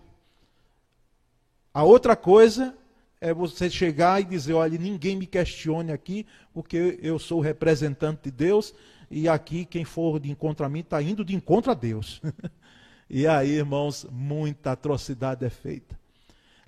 A 1.75 1.83
outra 1.83 2.15
coisa 2.15 2.73
é 3.21 3.35
você 3.35 3.69
chegar 3.69 4.21
e 4.21 4.25
dizer: 4.25 4.53
olha, 4.53 4.79
ninguém 4.79 5.17
me 5.17 5.27
questione 5.27 5.91
aqui, 5.91 6.25
porque 6.55 6.97
eu 7.03 7.19
sou 7.19 7.41
representante 7.41 8.23
de 8.23 8.31
Deus, 8.31 8.73
e 9.11 9.29
aqui 9.29 9.65
quem 9.65 9.85
for 9.85 10.21
de 10.21 10.31
encontro 10.31 10.65
a 10.65 10.69
mim 10.69 10.81
está 10.81 11.03
indo 11.03 11.25
de 11.25 11.35
encontro 11.35 11.73
a 11.73 11.75
Deus. 11.75 12.23
e 13.11 13.27
aí, 13.27 13.51
irmãos, 13.51 14.07
muita 14.11 14.73
atrocidade 14.73 15.45
é 15.45 15.51
feita. 15.51 15.99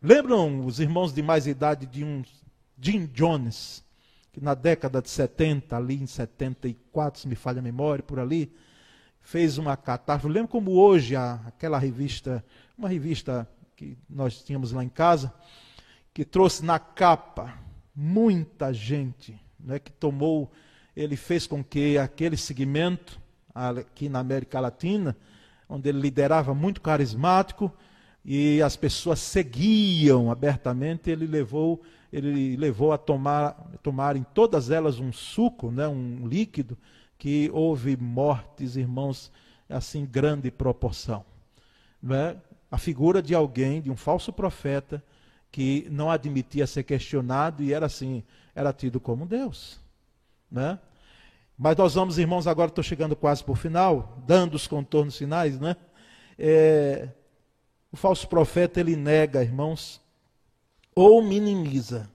Lembram 0.03 0.67
os 0.67 0.81
irmãos 0.81 1.13
de 1.13 1.23
mais 1.23 1.47
idade 1.47 1.87
de 1.87 2.03
um 2.03 2.25
Jim 2.81 3.07
Jones, 3.07 3.85
que 4.33 4.41
na 4.43 4.55
década 4.55 5.01
de 5.01 5.09
70, 5.09 5.77
ali 5.77 5.95
em 5.95 6.07
74, 6.07 7.21
se 7.21 7.29
me 7.29 7.37
falha 7.37 7.61
a 7.61 7.63
memória, 7.63 8.03
por 8.03 8.19
ali, 8.19 8.53
fez 9.21 9.59
uma 9.59 9.77
catástrofe. 9.77 10.35
Lembro 10.35 10.49
como 10.49 10.73
hoje 10.73 11.15
a, 11.15 11.35
aquela 11.47 11.79
revista, 11.79 12.45
uma 12.77 12.89
revista 12.89 13.49
que 13.77 13.97
nós 14.11 14.43
tínhamos 14.43 14.73
lá 14.73 14.83
em 14.83 14.89
casa, 14.89 15.33
que 16.13 16.25
trouxe 16.25 16.65
na 16.65 16.81
capa 16.81 17.57
muita 17.95 18.73
gente, 18.73 19.41
né, 19.61 19.79
que 19.79 19.93
tomou, 19.93 20.51
ele 20.97 21.17
fez 21.17 21.47
com 21.47 21.63
que 21.63 21.99
aquele 21.99 22.37
segmento 22.37 23.21
aqui 23.55 24.09
na 24.09 24.19
América 24.19 24.61
Latina, 24.61 25.17
onde 25.69 25.89
ele 25.89 26.01
liderava 26.01 26.55
muito 26.55 26.81
carismático, 26.81 27.73
e 28.25 28.63
as 28.63 28.77
pessoas 28.77 29.19
seguiam 29.19 30.31
abertamente, 30.31 31.11
ele 31.11 31.27
levou, 31.27 31.83
ele 32.13 32.57
levou 32.57 32.93
a 32.93 32.99
tomar, 32.99 33.53
tomar 33.83 34.17
em 34.17 34.23
todas 34.23 34.71
elas 34.71 35.01
um 35.01 35.13
suco, 35.13 35.71
né, 35.71 35.89
um 35.89 36.27
líquido, 36.27 36.79
que 37.19 37.51
houve 37.53 37.97
mortes, 37.97 38.77
irmãos, 38.77 39.31
assim, 39.69 40.05
grande 40.05 40.51
proporção. 40.51 41.25
Né? 42.03 42.37
A 42.71 42.79
figura 42.79 43.23
de 43.23 43.35
alguém, 43.35 43.81
de 43.81 43.91
um 43.91 43.97
falso 43.97 44.33
profeta, 44.33 45.03
que 45.51 45.87
não 45.91 46.11
admitia 46.11 46.67
ser 46.67 46.83
questionado 46.83 47.63
e 47.63 47.73
era 47.73 47.87
assim, 47.87 48.23
era 48.55 48.73
tido 48.73 48.99
como 48.99 49.27
Deus. 49.27 49.82
Né? 50.53 50.79
Mas 51.57 51.77
nós 51.77 51.95
vamos, 51.95 52.19
irmãos, 52.19 52.47
agora 52.47 52.69
estou 52.69 52.85
chegando 52.85 53.17
quase 53.17 53.43
por 53.43 53.57
final, 53.57 54.23
dando 54.27 54.55
os 54.55 54.67
contornos 54.67 55.17
finais, 55.17 55.59
né? 55.59 55.77
É, 56.39 57.09
o 57.91 57.97
falso 57.97 58.29
profeta 58.29 58.79
ele 58.79 58.95
nega, 58.95 59.43
irmãos, 59.43 60.01
ou 60.95 61.23
minimiza 61.23 62.11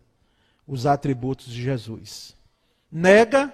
os 0.67 0.85
atributos 0.85 1.47
de 1.47 1.61
Jesus. 1.61 2.35
Nega 2.91 3.53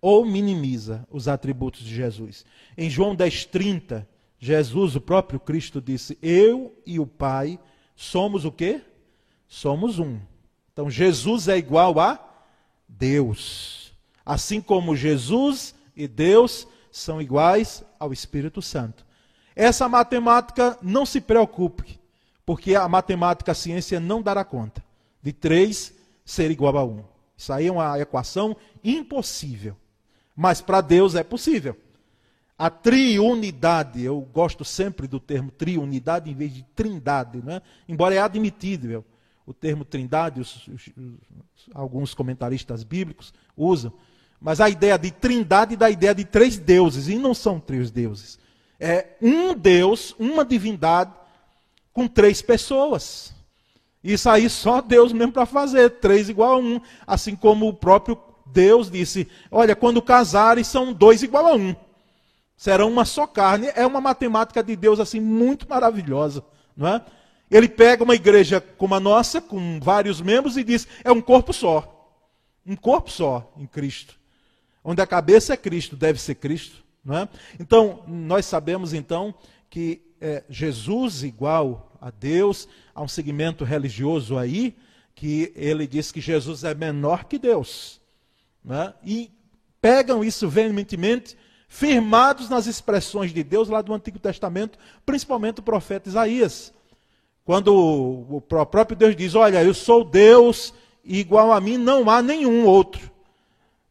ou 0.00 0.24
minimiza 0.24 1.06
os 1.10 1.28
atributos 1.28 1.84
de 1.84 1.94
Jesus. 1.94 2.44
Em 2.76 2.88
João 2.88 3.14
10:30, 3.14 4.06
Jesus, 4.38 4.96
o 4.96 5.00
próprio 5.00 5.38
Cristo 5.38 5.80
disse: 5.80 6.18
"Eu 6.22 6.74
e 6.86 6.98
o 6.98 7.06
Pai 7.06 7.58
somos 7.94 8.44
o 8.44 8.52
quê? 8.52 8.80
Somos 9.46 9.98
um". 9.98 10.18
Então 10.72 10.90
Jesus 10.90 11.48
é 11.48 11.56
igual 11.56 11.98
a 12.00 12.18
Deus. 12.88 13.87
Assim 14.28 14.60
como 14.60 14.94
Jesus 14.94 15.74
e 15.96 16.06
Deus 16.06 16.68
são 16.92 17.18
iguais 17.18 17.82
ao 17.98 18.12
Espírito 18.12 18.60
Santo. 18.60 19.06
Essa 19.56 19.88
matemática, 19.88 20.76
não 20.82 21.06
se 21.06 21.18
preocupe, 21.18 21.98
porque 22.44 22.74
a 22.74 22.86
matemática, 22.86 23.52
a 23.52 23.54
ciência 23.54 23.98
não 23.98 24.20
dará 24.20 24.44
conta 24.44 24.84
de 25.22 25.32
3 25.32 25.94
ser 26.26 26.50
igual 26.50 26.76
a 26.76 26.84
1. 26.84 27.04
Isso 27.38 27.52
aí 27.54 27.68
é 27.68 27.72
uma 27.72 27.98
equação 27.98 28.54
impossível. 28.84 29.74
Mas 30.36 30.60
para 30.60 30.82
Deus 30.82 31.14
é 31.14 31.24
possível. 31.24 31.74
A 32.58 32.68
triunidade, 32.68 34.02
eu 34.02 34.20
gosto 34.20 34.62
sempre 34.62 35.06
do 35.06 35.18
termo 35.18 35.50
triunidade 35.50 36.30
em 36.30 36.34
vez 36.34 36.52
de 36.52 36.64
trindade, 36.74 37.42
né? 37.42 37.62
embora 37.88 38.14
é 38.14 38.18
admitível. 38.18 39.02
o 39.46 39.54
termo 39.54 39.86
trindade, 39.86 40.38
os, 40.38 40.68
os, 40.68 40.90
alguns 41.72 42.12
comentaristas 42.12 42.84
bíblicos 42.84 43.32
usam, 43.56 43.90
mas 44.40 44.60
a 44.60 44.68
ideia 44.68 44.98
de 44.98 45.10
trindade 45.10 45.76
dá 45.76 45.86
a 45.86 45.90
ideia 45.90 46.14
de 46.14 46.24
três 46.24 46.56
deuses, 46.56 47.08
e 47.08 47.16
não 47.16 47.34
são 47.34 47.58
três 47.58 47.90
deuses. 47.90 48.38
É 48.78 49.06
um 49.20 49.54
Deus, 49.54 50.14
uma 50.18 50.44
divindade, 50.44 51.12
com 51.92 52.06
três 52.06 52.40
pessoas. 52.40 53.34
Isso 54.02 54.30
aí 54.30 54.48
só 54.48 54.80
Deus 54.80 55.12
mesmo 55.12 55.32
para 55.32 55.44
fazer, 55.46 55.90
três 55.98 56.28
igual 56.28 56.54
a 56.54 56.58
um. 56.58 56.80
Assim 57.06 57.34
como 57.34 57.68
o 57.68 57.74
próprio 57.74 58.16
Deus 58.46 58.90
disse: 58.90 59.28
Olha, 59.50 59.74
quando 59.74 60.00
casarem, 60.00 60.62
são 60.62 60.92
dois 60.92 61.22
igual 61.22 61.46
a 61.46 61.54
um. 61.54 61.74
Serão 62.56 62.88
uma 62.88 63.04
só 63.04 63.26
carne. 63.26 63.70
É 63.74 63.84
uma 63.86 64.00
matemática 64.00 64.62
de 64.62 64.76
Deus 64.76 65.00
assim 65.00 65.20
muito 65.20 65.68
maravilhosa, 65.68 66.44
não 66.76 66.88
é? 66.88 67.02
Ele 67.50 67.68
pega 67.68 68.04
uma 68.04 68.14
igreja 68.14 68.60
como 68.60 68.94
a 68.94 69.00
nossa, 69.00 69.40
com 69.40 69.80
vários 69.80 70.20
membros, 70.20 70.56
e 70.56 70.62
diz: 70.62 70.86
é 71.02 71.10
um 71.10 71.20
corpo 71.20 71.52
só. 71.52 71.94
Um 72.64 72.76
corpo 72.76 73.10
só 73.10 73.52
em 73.56 73.66
Cristo. 73.66 74.17
Onde 74.88 75.02
a 75.02 75.06
cabeça 75.06 75.52
é 75.52 75.56
Cristo, 75.58 75.94
deve 75.94 76.18
ser 76.18 76.36
Cristo. 76.36 76.82
É? 77.10 77.28
Então, 77.60 78.02
nós 78.08 78.46
sabemos 78.46 78.94
então 78.94 79.34
que 79.68 80.00
é, 80.18 80.42
Jesus 80.48 81.22
igual 81.22 81.92
a 82.00 82.10
Deus, 82.10 82.66
há 82.94 83.02
um 83.02 83.06
segmento 83.06 83.64
religioso 83.64 84.38
aí, 84.38 84.74
que 85.14 85.52
ele 85.54 85.86
diz 85.86 86.10
que 86.10 86.22
Jesus 86.22 86.64
é 86.64 86.74
menor 86.74 87.24
que 87.24 87.38
Deus. 87.38 88.00
É? 88.66 88.94
E 89.04 89.30
pegam 89.78 90.24
isso 90.24 90.48
veementemente, 90.48 91.36
firmados 91.68 92.48
nas 92.48 92.66
expressões 92.66 93.30
de 93.30 93.44
Deus 93.44 93.68
lá 93.68 93.82
do 93.82 93.92
Antigo 93.92 94.18
Testamento, 94.18 94.78
principalmente 95.04 95.60
o 95.60 95.62
profeta 95.62 96.08
Isaías. 96.08 96.72
Quando 97.44 97.76
o 97.76 98.40
próprio 98.40 98.96
Deus 98.96 99.14
diz: 99.14 99.34
Olha, 99.34 99.62
eu 99.62 99.74
sou 99.74 100.02
Deus, 100.02 100.72
e 101.04 101.18
igual 101.18 101.52
a 101.52 101.60
mim 101.60 101.76
não 101.76 102.08
há 102.08 102.22
nenhum 102.22 102.64
outro. 102.64 103.07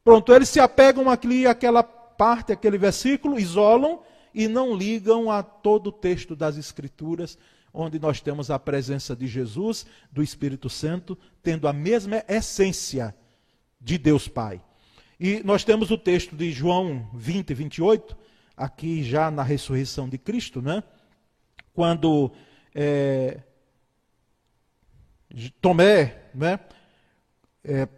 Pronto, 0.07 0.33
eles 0.33 0.47
se 0.47 0.61
apegam 0.61 1.09
aqui 1.09 1.45
àquela 1.45 1.83
parte, 1.83 2.53
aquele 2.53 2.77
versículo, 2.77 3.37
isolam 3.37 4.01
e 4.33 4.47
não 4.47 4.73
ligam 4.73 5.29
a 5.29 5.43
todo 5.43 5.87
o 5.87 5.91
texto 5.91 6.33
das 6.33 6.55
Escrituras, 6.55 7.37
onde 7.73 7.99
nós 7.99 8.21
temos 8.21 8.49
a 8.49 8.57
presença 8.57 9.13
de 9.13 9.27
Jesus, 9.27 9.85
do 10.09 10.23
Espírito 10.23 10.69
Santo, 10.69 11.17
tendo 11.43 11.67
a 11.67 11.73
mesma 11.73 12.23
essência 12.25 13.13
de 13.81 13.97
Deus 13.97 14.29
Pai. 14.29 14.61
E 15.19 15.43
nós 15.43 15.65
temos 15.65 15.91
o 15.91 15.97
texto 15.97 16.37
de 16.37 16.53
João 16.53 17.09
20, 17.13 17.53
28, 17.53 18.17
aqui 18.55 19.03
já 19.03 19.29
na 19.29 19.43
ressurreição 19.43 20.07
de 20.07 20.17
Cristo, 20.17 20.61
né? 20.61 20.85
Quando 21.73 22.31
é, 22.73 23.41
Tomé 25.59 26.29
né, 26.33 26.57
é, 27.61 27.89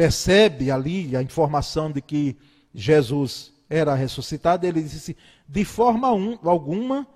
percebe 0.00 0.70
ali 0.70 1.14
a 1.14 1.20
informação 1.20 1.92
de 1.92 2.00
que 2.00 2.34
Jesus 2.74 3.52
era 3.68 3.94
ressuscitado, 3.94 4.66
ele 4.66 4.80
disse: 4.80 5.14
de 5.46 5.62
forma 5.62 6.10
um, 6.10 6.38
alguma 6.42 7.06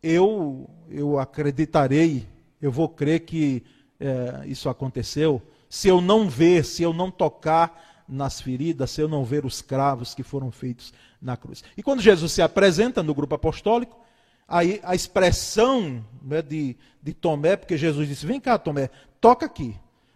eu, 0.00 0.70
eu 0.88 1.18
acreditarei, 1.18 2.28
eu 2.62 2.70
vou 2.70 2.88
crer 2.88 3.24
que 3.24 3.64
é, 3.98 4.44
isso 4.46 4.68
aconteceu, 4.68 5.42
se 5.68 5.88
eu 5.88 6.00
não 6.00 6.28
ver, 6.30 6.64
se 6.64 6.80
eu 6.80 6.92
não 6.92 7.10
tocar 7.10 8.04
nas 8.08 8.40
feridas, 8.40 8.92
se 8.92 9.00
eu 9.00 9.08
não 9.08 9.24
ver 9.24 9.44
os 9.44 9.60
cravos 9.60 10.14
que 10.14 10.22
foram 10.22 10.52
feitos 10.52 10.94
na 11.20 11.36
cruz. 11.36 11.64
E 11.76 11.82
quando 11.82 12.00
Jesus 12.00 12.30
se 12.30 12.40
apresenta 12.40 13.02
no 13.02 13.16
grupo 13.16 13.34
apostólico, 13.34 13.98
aí 14.46 14.78
a 14.84 14.94
expressão 14.94 16.04
né, 16.22 16.40
de, 16.40 16.76
de 17.02 17.12
Tomé, 17.12 17.56
porque 17.56 17.76
Jesus 17.76 18.06
disse: 18.06 18.24
Vem 18.24 18.38
cá, 18.38 18.56
Tomé, 18.56 18.90
toca 19.20 19.44
aqui, 19.44 19.74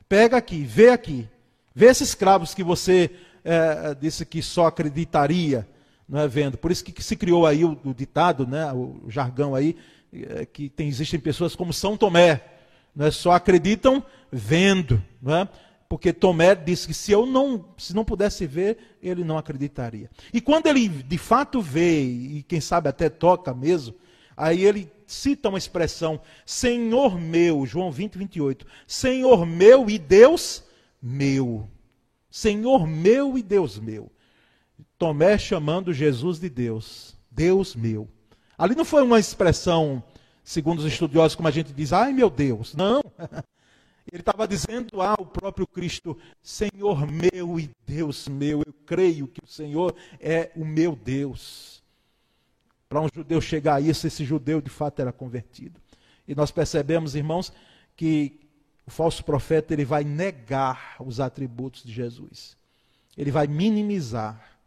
pega 0.09 0.37
aqui, 0.37 0.63
vê 0.63 0.91
aqui, 0.91 1.29
vê 1.75 1.87
esses 1.87 2.15
cravos 2.15 2.55
que 2.55 2.63
você 2.63 3.11
é, 3.45 3.95
disse 3.95 4.25
que 4.25 4.43
só 4.43 4.67
acreditaria 4.67 5.69
não 6.09 6.21
é, 6.21 6.29
vendo. 6.29 6.59
Por 6.59 6.71
isso 6.71 6.85
que, 6.85 7.03
se 7.03 7.17
criou 7.17 7.47
aí 7.47 7.65
o, 7.65 7.79
o 7.85 7.95
ditado, 7.95 8.47
né, 8.47 8.73
o, 8.73 9.03
jargão 9.09 9.55
aí, 9.55 9.77
é, 10.13 10.45
que 10.47 10.69
tem, 10.69 10.89
existem 10.89 11.19
pessoas 11.19 11.55
como 11.55 11.73
São 11.73 11.97
Tomé, 11.97 12.43
não 12.95 13.07
é, 13.07 13.11
só 13.11 13.33
acreditam 13.33 14.05
vendo, 14.31 15.03
não 15.21 15.37
é? 15.37 15.49
porque 15.89 16.11
Tomé 16.11 16.55
disse 16.55 16.87
que 16.87 16.95
se 16.95 17.13
eu 17.13 17.27
não, 17.27 17.67
se 17.77 17.95
não 17.95 18.03
pudesse 18.03 18.47
ver, 18.47 18.97
ele 19.03 19.23
não 19.23 19.37
acreditaria. 19.37 20.11
E 20.33 20.41
quando 20.41 20.67
ele 20.67 20.89
de 20.89 21.19
fato 21.19 21.61
vê, 21.61 22.01
e 22.03 22.43
quem 22.49 22.63
sabe 22.63 22.89
até 22.89 23.11
toca 23.11 23.53
mesmo, 23.53 23.95
Aí 24.37 24.65
ele 24.65 24.91
cita 25.07 25.49
uma 25.49 25.59
expressão, 25.59 26.21
Senhor 26.47 27.19
meu, 27.19 27.67
João 27.67 27.91
20, 27.91 28.17
28. 28.17 28.67
Senhor 28.87 29.47
meu 29.47 29.89
e 29.91 29.99
Deus 29.99 30.65
meu. 31.03 31.69
Senhor 32.31 32.87
meu 32.87 33.37
e 33.37 33.43
Deus 33.43 33.79
meu. 33.79 34.11
Tomé 34.97 35.37
chamando 35.37 35.93
Jesus 35.93 36.39
de 36.39 36.49
Deus. 36.49 37.17
Deus 37.31 37.75
meu. 37.75 38.09
Ali 38.57 38.75
não 38.75 38.85
foi 38.85 39.03
uma 39.03 39.19
expressão, 39.19 40.03
segundo 40.45 40.79
os 40.79 40.85
estudiosos, 40.85 41.35
como 41.35 41.49
a 41.49 41.53
gente 41.53 41.73
diz, 41.73 41.93
ai 41.93 42.13
meu 42.13 42.31
Deus. 42.31 42.75
Não. 42.75 43.03
Ele 44.11 44.21
estava 44.21 44.49
dizendo 44.49 45.01
ao 45.01 45.25
próprio 45.27 45.67
Cristo: 45.67 46.19
Senhor 46.43 47.07
meu 47.07 47.59
e 47.59 47.71
Deus 47.87 48.29
meu, 48.29 48.63
eu 48.67 48.73
creio 48.85 49.29
que 49.29 49.43
o 49.45 49.47
Senhor 49.49 49.95
é 50.19 50.51
o 50.57 50.65
meu 50.65 50.97
Deus. 50.97 51.83
Para 52.89 53.01
um 53.01 53.09
judeu 53.13 53.41
chegar 53.41 53.77
a 53.77 53.81
isso, 53.81 54.07
esse 54.07 54.25
judeu 54.25 54.61
de 54.61 54.69
fato 54.69 55.01
era 55.01 55.13
convertido. 55.13 55.81
E 56.27 56.35
nós 56.35 56.51
percebemos, 56.51 57.15
irmãos, 57.15 57.53
que 57.97 58.42
o 58.87 58.91
falso 58.91 59.25
profeta 59.25 59.73
ele 59.73 59.85
vai 59.85 60.05
negar 60.05 60.97
os 60.99 61.21
atributos 61.21 61.83
de 61.83 61.93
Jesus. 61.93 62.57
Ele 63.17 63.31
vai 63.31 63.47
minimizar 63.47 64.59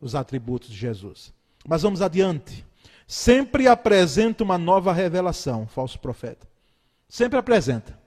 os 0.00 0.14
atributos 0.14 0.68
de 0.70 0.76
Jesus. 0.76 1.32
Mas 1.66 1.82
vamos 1.82 2.00
adiante. 2.00 2.64
Sempre 3.06 3.66
apresenta 3.66 4.44
uma 4.44 4.58
nova 4.58 4.92
revelação, 4.92 5.66
falso 5.66 5.98
profeta. 5.98 6.46
Sempre 7.08 7.38
apresenta 7.38 7.98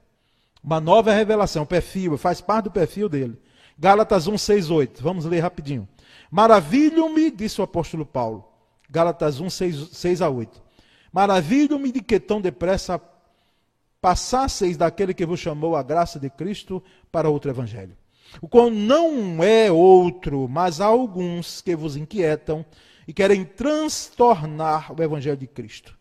uma 0.63 0.80
nova 0.80 1.12
revelação, 1.12 1.65
perfil, 1.65 2.17
faz 2.17 2.39
parte 2.39 2.65
do 2.65 2.72
perfil 2.72 3.10
dele. 3.10 3.39
Gálatas 3.78 4.28
1, 4.28 4.38
6, 4.38 4.70
8. 4.70 5.02
Vamos 5.02 5.26
ler 5.26 5.39
rapidinho. 5.39 5.88
Maravilho-me, 6.30 7.32
disse 7.32 7.60
o 7.60 7.63
apóstolo 7.63 8.06
Paulo, 8.06 8.48
Gálatas 8.89 9.39
1, 9.39 9.50
6, 9.50 9.89
6 9.91 10.22
a 10.22 10.30
8. 10.30 10.62
Maravilho-me 11.12 11.91
de 11.91 12.02
que 12.02 12.20
tão 12.20 12.39
depressa 12.39 13.02
passasseis 14.02 14.78
daquele 14.78 15.14
que 15.14 15.26
vos 15.26 15.40
chamou 15.40 15.76
a 15.76 15.84
graça 15.84 16.20
de 16.20 16.30
Cristo 16.30 16.84
para 17.12 17.30
outro 17.30 17.52
evangelho. 17.52 17.96
O 18.42 18.48
qual 18.48 18.70
não 18.70 19.44
é 19.44 19.72
outro, 19.72 20.48
mas 20.50 20.82
há 20.82 20.86
alguns 20.86 21.62
que 21.62 21.76
vos 21.76 21.96
inquietam 21.96 22.66
e 23.08 23.14
querem 23.14 23.44
transtornar 23.44 24.92
o 24.92 25.04
evangelho 25.04 25.38
de 25.38 25.48
Cristo. 25.48 25.98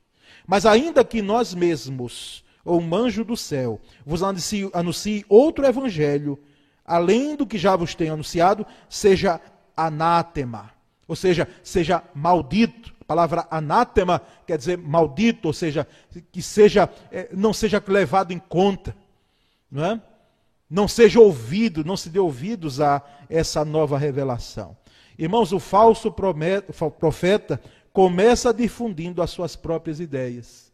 Mas 0.47 0.65
ainda 0.65 1.05
que 1.05 1.21
nós 1.21 1.55
mesmos, 1.55 2.45
ou 2.65 2.81
um 2.81 2.95
anjo 2.95 3.25
do 3.25 3.37
céu, 3.37 3.81
vos 4.07 4.23
anuncie, 4.23 4.71
anuncie 4.73 5.25
outro 5.29 5.67
evangelho, 5.67 6.39
além 6.85 7.37
do 7.37 7.47
que 7.47 7.59
já 7.59 7.77
vos 7.77 7.95
tenho 7.95 8.15
anunciado, 8.15 8.67
seja 8.89 9.41
anátema 9.77 10.73
ou 11.11 11.17
seja, 11.17 11.49
seja 11.65 12.05
maldito. 12.15 12.95
Palavra 13.11 13.45
anátema 13.51 14.23
quer 14.47 14.57
dizer 14.57 14.79
maldito, 14.79 15.49
ou 15.49 15.53
seja, 15.53 15.85
que 16.31 16.41
seja 16.41 16.89
é, 17.11 17.29
não 17.33 17.53
seja 17.53 17.83
levado 17.85 18.31
em 18.31 18.39
conta, 18.39 18.95
não 19.69 19.85
é? 19.85 20.01
Não 20.71 20.87
seja 20.87 21.19
ouvido, 21.19 21.85
não 21.85 21.97
se 21.97 22.09
dê 22.09 22.21
ouvidos 22.21 22.81
a 22.81 23.03
essa 23.29 23.65
nova 23.65 23.99
revelação. 23.99 24.77
Irmãos, 25.19 25.53
o 25.53 25.59
falso 25.59 26.13
profeta 27.01 27.61
começa 27.93 28.55
difundindo 28.55 29.21
as 29.21 29.31
suas 29.31 29.57
próprias 29.57 29.99
ideias. 29.99 30.73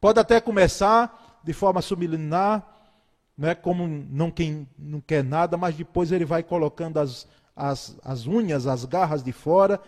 Pode 0.00 0.20
até 0.20 0.40
começar 0.40 1.40
de 1.42 1.52
forma 1.52 1.82
subliminar, 1.82 2.64
né, 3.36 3.52
como 3.52 3.88
não 3.88 4.30
quem 4.30 4.68
não 4.78 5.00
quer 5.00 5.24
nada, 5.24 5.56
mas 5.56 5.74
depois 5.74 6.12
ele 6.12 6.24
vai 6.24 6.44
colocando 6.44 6.98
as, 6.98 7.26
as, 7.56 7.98
as 8.04 8.28
unhas, 8.28 8.68
as 8.68 8.84
garras 8.84 9.24
de 9.24 9.32
fora, 9.32 9.80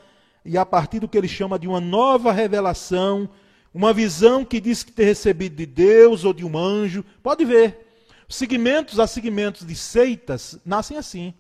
e 0.47 0.57
a 0.57 0.64
partir 0.64 1.01
do 1.01 1.09
que 1.09 1.18
ele 1.18 1.28
chama 1.28 1.59
de 1.59 1.66
uma 1.66 1.80
nova 1.80 2.30
revelação, 2.32 3.28
uma 3.74 3.92
visão 3.92 4.44
que 4.44 4.61
diz 4.61 4.82
que 4.82 4.92
ter 4.92 5.05
recebido 5.05 5.57
de 5.57 5.66
Deus 5.66 6.24
ou 6.24 6.32
de 6.32 6.44
um 6.44 6.57
anjo. 6.57 7.05
Pode 7.22 7.44
ver. 7.44 7.86
Segmentos 8.28 8.99
a 8.99 9.07
segmentos 9.07 9.66
de 9.66 9.74
seitas 9.74 10.59
nascem 10.64 10.97
assim. 10.97 11.34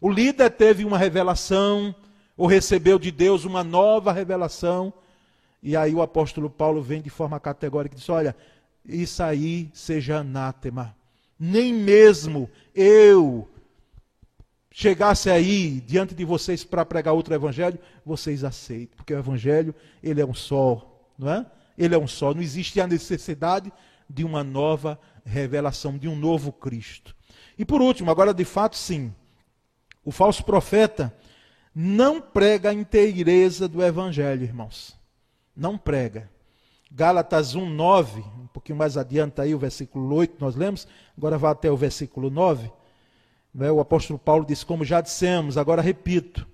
O 0.00 0.10
líder 0.10 0.50
teve 0.50 0.84
uma 0.84 0.98
revelação, 0.98 1.94
ou 2.36 2.46
recebeu 2.46 2.98
de 2.98 3.10
Deus 3.10 3.44
uma 3.44 3.64
nova 3.64 4.12
revelação, 4.12 4.92
e 5.62 5.76
aí 5.76 5.94
o 5.94 6.02
apóstolo 6.02 6.50
Paulo 6.50 6.82
vem 6.82 7.00
de 7.00 7.10
forma 7.10 7.40
categórica 7.40 7.94
e 7.94 7.98
diz: 7.98 8.08
Olha, 8.08 8.36
isso 8.84 9.22
aí 9.22 9.70
seja 9.72 10.18
anátema. 10.18 10.94
Nem 11.40 11.72
mesmo 11.72 12.50
eu, 12.74 13.48
chegasse 14.76 15.30
aí 15.30 15.80
diante 15.86 16.16
de 16.16 16.24
vocês 16.24 16.64
para 16.64 16.84
pregar 16.84 17.14
outro 17.14 17.32
evangelho, 17.32 17.78
vocês 18.04 18.42
aceitem, 18.42 18.96
porque 18.96 19.14
o 19.14 19.18
evangelho, 19.18 19.72
ele 20.02 20.20
é 20.20 20.26
um 20.26 20.34
só, 20.34 21.00
não 21.16 21.30
é? 21.30 21.46
Ele 21.78 21.94
é 21.94 21.98
um 21.98 22.08
só, 22.08 22.34
não 22.34 22.42
existe 22.42 22.80
a 22.80 22.86
necessidade 22.86 23.72
de 24.10 24.24
uma 24.24 24.42
nova 24.42 24.98
revelação, 25.24 25.96
de 25.96 26.08
um 26.08 26.16
novo 26.16 26.50
Cristo. 26.50 27.14
E 27.56 27.64
por 27.64 27.80
último, 27.80 28.10
agora 28.10 28.34
de 28.34 28.44
fato 28.44 28.76
sim, 28.76 29.14
o 30.04 30.10
falso 30.10 30.44
profeta 30.44 31.14
não 31.72 32.20
prega 32.20 32.70
a 32.70 32.74
inteireza 32.74 33.68
do 33.68 33.80
evangelho, 33.80 34.42
irmãos. 34.42 34.98
Não 35.56 35.78
prega. 35.78 36.28
Gálatas 36.90 37.54
1, 37.54 37.64
9, 37.64 38.20
um 38.20 38.48
pouquinho 38.48 38.78
mais 38.78 38.96
adiante 38.96 39.40
aí, 39.40 39.54
o 39.54 39.58
versículo 39.58 40.12
8, 40.16 40.36
nós 40.40 40.56
lemos, 40.56 40.88
agora 41.16 41.38
vai 41.38 41.52
até 41.52 41.70
o 41.70 41.76
versículo 41.76 42.28
9. 42.28 42.72
Né? 43.54 43.70
O 43.70 43.80
apóstolo 43.80 44.18
Paulo 44.18 44.44
diz: 44.44 44.64
Como 44.64 44.84
já 44.84 45.00
dissemos, 45.00 45.56
agora 45.56 45.80
repito, 45.80 46.46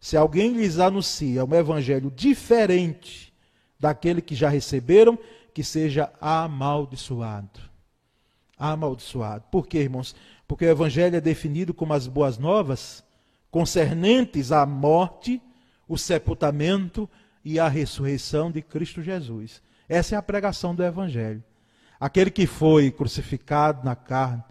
se 0.00 0.16
alguém 0.16 0.52
lhes 0.52 0.78
anuncia 0.78 1.44
um 1.44 1.54
evangelho 1.54 2.10
diferente 2.10 3.32
daquele 3.80 4.22
que 4.22 4.34
já 4.34 4.48
receberam, 4.48 5.18
que 5.52 5.64
seja 5.64 6.12
amaldiçoado. 6.20 7.60
Amaldiçoado. 8.58 9.44
Por 9.50 9.66
quê, 9.66 9.78
irmãos? 9.78 10.14
Porque 10.46 10.64
o 10.64 10.70
evangelho 10.70 11.16
é 11.16 11.20
definido 11.20 11.74
como 11.74 11.92
as 11.92 12.06
boas 12.06 12.38
novas 12.38 13.04
concernentes 13.50 14.50
à 14.50 14.66
morte, 14.66 15.40
o 15.86 15.96
sepultamento 15.96 17.08
e 17.44 17.60
a 17.60 17.68
ressurreição 17.68 18.50
de 18.50 18.62
Cristo 18.62 19.02
Jesus. 19.02 19.62
Essa 19.88 20.16
é 20.16 20.18
a 20.18 20.22
pregação 20.22 20.74
do 20.74 20.82
Evangelho. 20.82 21.44
Aquele 22.00 22.30
que 22.30 22.46
foi 22.46 22.90
crucificado 22.90 23.84
na 23.84 23.94
carne, 23.94 24.42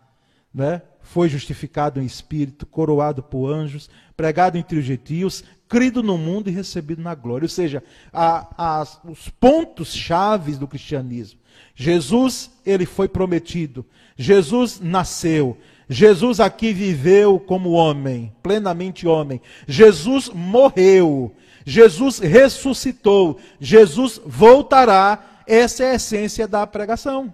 né? 0.54 0.82
Foi 1.04 1.30
justificado 1.30 2.02
em 2.02 2.06
espírito, 2.06 2.66
coroado 2.66 3.22
por 3.22 3.52
anjos, 3.52 3.90
pregado 4.18 4.58
entre 4.58 4.80
os 4.80 4.86
gentios, 4.86 5.44
crido 5.68 6.02
no 6.02 6.18
mundo 6.18 6.50
e 6.50 6.54
recebido 6.54 7.02
na 7.02 7.14
glória. 7.14 7.46
Ou 7.46 7.50
seja, 7.50 7.84
a, 8.12 8.48
a, 8.58 8.88
os 9.04 9.30
pontos 9.30 9.94
chaves 9.94 10.58
do 10.58 10.68
cristianismo. 10.68 11.40
Jesus, 11.76 12.50
ele 12.66 12.86
foi 12.86 13.08
prometido. 13.08 13.86
Jesus 14.18 14.80
nasceu. 14.80 15.58
Jesus 15.90 16.40
aqui 16.40 16.72
viveu 16.72 17.40
como 17.40 17.72
homem, 17.72 18.34
plenamente 18.42 19.06
homem. 19.06 19.42
Jesus 19.68 20.30
morreu. 20.30 21.36
Jesus 21.66 22.20
ressuscitou, 22.20 23.40
Jesus 23.60 24.20
voltará. 24.26 25.44
Essa 25.46 25.84
é 25.84 25.92
a 25.92 25.96
essência 25.96 26.48
da 26.48 26.66
pregação. 26.66 27.34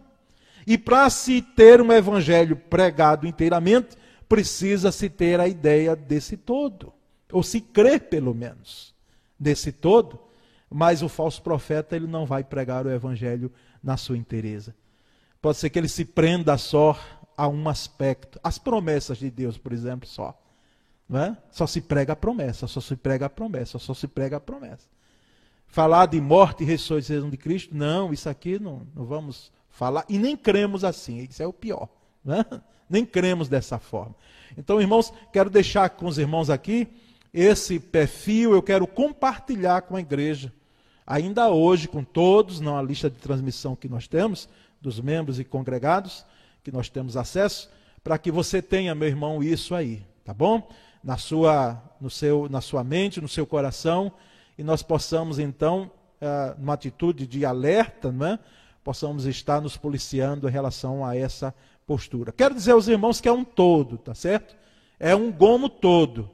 E 0.70 0.78
para 0.78 1.10
se 1.10 1.42
ter 1.42 1.82
um 1.82 1.92
evangelho 1.92 2.56
pregado 2.56 3.26
inteiramente, 3.26 3.98
precisa-se 4.28 5.10
ter 5.10 5.40
a 5.40 5.48
ideia 5.48 5.96
desse 5.96 6.38
todo, 6.38 6.94
ou 7.32 7.42
se 7.42 7.60
crer 7.60 8.02
pelo 8.02 8.36
menos 8.36 8.94
desse 9.40 9.72
todo, 9.72 10.20
mas 10.70 11.02
o 11.02 11.10
falso 11.10 11.42
profeta 11.42 11.96
ele 11.96 12.06
não 12.06 12.24
vai 12.24 12.44
pregar 12.44 12.86
o 12.86 12.92
evangelho 12.92 13.52
na 13.82 13.98
sua 13.98 14.16
inteireza. 14.16 14.76
Pode 15.42 15.58
ser 15.58 15.72
que 15.72 15.80
ele 15.80 15.88
se 15.88 16.06
prenda 16.06 16.56
só 16.56 16.96
a 17.36 17.48
um 17.48 17.68
aspecto, 17.68 18.40
as 18.44 18.60
promessas 18.60 19.18
de 19.18 19.32
Deus, 19.32 19.58
por 19.58 19.74
exemplo, 19.74 20.08
só. 20.08 20.40
É? 21.12 21.36
Só 21.50 21.66
se 21.66 21.82
prega 21.82 22.14
a 22.14 22.16
promessa, 22.16 22.68
só 22.68 22.80
se 22.80 22.96
prega 22.96 23.26
a 23.26 23.30
promessa, 23.30 23.80
só 23.80 23.96
se 23.96 24.08
prega 24.08 24.38
a 24.38 24.40
promessa. 24.40 24.88
Falar 25.66 26.06
de 26.06 26.22
morte 26.22 26.62
e 26.62 26.68
ressurreição 26.68 27.28
de 27.28 27.38
Cristo, 27.38 27.76
não, 27.76 28.14
isso 28.14 28.30
aqui 28.30 28.60
não, 28.60 28.86
não 28.96 29.04
vamos 29.04 29.52
falar, 29.70 30.06
e 30.10 30.18
nem 30.18 30.36
cremos 30.36 30.84
assim, 30.84 31.28
isso 31.30 31.42
é 31.42 31.48
o 31.48 31.54
pior. 31.54 31.88
É? 32.28 32.60
Nem 32.90 33.06
cremos 33.06 33.48
dessa 33.48 33.80
forma. 33.80 34.16
Então, 34.58 34.82
irmãos, 34.82 35.14
quero 35.32 35.50
deixar 35.50 35.90
com 35.92 36.06
os 36.06 36.18
irmãos 36.18 36.50
aqui 36.50 36.88
esse 37.34 37.80
perfil, 37.80 38.54
eu 38.54 38.62
quero 38.62 38.88
compartilhar 38.88 39.84
com 39.84 39.96
a 39.96 40.00
igreja, 40.00 40.52
ainda 41.06 41.50
hoje, 41.50 41.88
com 41.88 42.04
todos, 42.04 42.60
não 42.60 42.78
a 42.78 42.82
lista 42.82 43.10
de 43.10 43.18
transmissão 43.18 43.76
que 43.76 43.88
nós 43.88 44.08
temos, 44.08 44.50
dos 44.82 45.00
membros 45.00 45.40
e 45.40 45.44
congregados, 45.44 46.26
que 46.64 46.72
nós 46.72 46.90
temos 46.90 47.16
acesso, 47.16 47.70
para 48.04 48.18
que 48.18 48.32
você 48.32 48.62
tenha, 48.62 48.96
meu 48.96 49.08
irmão, 49.08 49.44
isso 49.44 49.76
aí, 49.76 50.04
tá 50.26 50.34
bom? 50.34 50.68
na 51.04 51.18
sua, 51.18 51.82
no 52.00 52.10
seu, 52.10 52.48
na 52.50 52.62
sua 52.62 52.84
mente, 52.84 53.22
no 53.22 53.28
seu 53.28 53.46
coração, 53.46 54.12
e 54.58 54.64
nós 54.64 54.84
possamos 54.84 55.40
então, 55.40 55.92
uh, 56.22 56.60
numa 56.60 56.74
atitude 56.74 57.26
de 57.26 57.46
alerta, 57.46 58.12
não 58.12 58.26
é? 58.26 58.40
Possamos 58.90 59.28
estar 59.28 59.62
nos 59.62 59.78
policiando 59.78 60.50
em 60.50 60.52
relação 60.52 61.06
a 61.06 61.16
essa 61.16 61.54
postura. 61.86 62.32
Quero 62.32 62.56
dizer 62.56 62.72
aos 62.72 62.88
irmãos 62.88 63.22
que 63.22 63.28
é 63.28 63.32
um 63.32 63.44
todo, 63.44 64.00
tá 64.00 64.16
certo? 64.16 64.56
É 65.00 65.16
um 65.16 65.32
gomo 65.32 65.70
todo. 65.70 66.28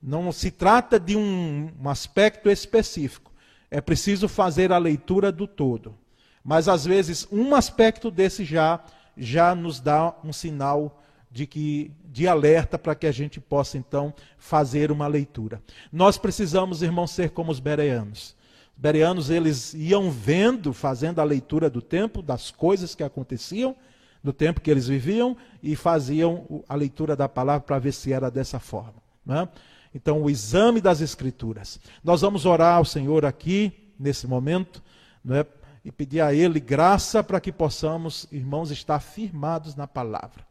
Não 0.00 0.32
se 0.32 0.50
trata 0.50 0.98
de 0.98 1.14
um, 1.14 1.70
um 1.78 1.88
aspecto 1.90 2.48
específico. 2.48 3.30
É 3.70 3.82
preciso 3.82 4.28
fazer 4.28 4.72
a 4.72 4.78
leitura 4.78 5.30
do 5.30 5.46
todo. 5.46 5.94
Mas 6.42 6.68
às 6.68 6.86
vezes 6.86 7.28
um 7.30 7.54
aspecto 7.54 8.10
desse 8.10 8.46
já 8.46 8.82
já 9.14 9.54
nos 9.54 9.78
dá 9.78 10.14
um 10.24 10.32
sinal 10.32 11.02
de 11.30 11.46
que 11.46 11.92
de 12.06 12.26
alerta 12.26 12.78
para 12.78 12.94
que 12.94 13.06
a 13.06 13.12
gente 13.12 13.42
possa 13.42 13.76
então 13.76 14.14
fazer 14.38 14.90
uma 14.90 15.06
leitura. 15.06 15.62
Nós 15.92 16.16
precisamos, 16.16 16.80
irmãos, 16.80 17.10
ser 17.10 17.28
como 17.28 17.52
os 17.52 17.60
bereanos. 17.60 18.34
Os 18.74 18.80
bereanos 18.80 19.30
eles 19.30 19.74
iam 19.74 20.10
vendo, 20.10 20.72
fazendo 20.72 21.20
a 21.20 21.24
leitura 21.24 21.70
do 21.70 21.80
tempo, 21.80 22.20
das 22.20 22.50
coisas 22.50 22.94
que 22.94 23.02
aconteciam 23.02 23.74
no 24.22 24.32
tempo 24.32 24.60
que 24.60 24.70
eles 24.70 24.88
viviam 24.88 25.36
e 25.62 25.76
faziam 25.76 26.64
a 26.68 26.74
leitura 26.74 27.14
da 27.14 27.28
palavra 27.28 27.60
para 27.60 27.78
ver 27.78 27.92
se 27.92 28.12
era 28.12 28.30
dessa 28.30 28.58
forma. 28.58 29.02
Né? 29.24 29.46
Então, 29.94 30.22
o 30.22 30.30
exame 30.30 30.80
das 30.80 31.00
escrituras. 31.00 31.78
Nós 32.02 32.22
vamos 32.22 32.46
orar 32.46 32.78
ao 32.78 32.84
Senhor 32.84 33.24
aqui 33.24 33.72
nesse 33.98 34.26
momento, 34.26 34.82
né? 35.24 35.44
e 35.84 35.92
pedir 35.92 36.20
a 36.20 36.32
Ele 36.32 36.58
graça 36.58 37.22
para 37.22 37.38
que 37.38 37.52
possamos, 37.52 38.26
irmãos, 38.32 38.70
estar 38.70 38.98
firmados 39.00 39.76
na 39.76 39.86
palavra 39.86 40.44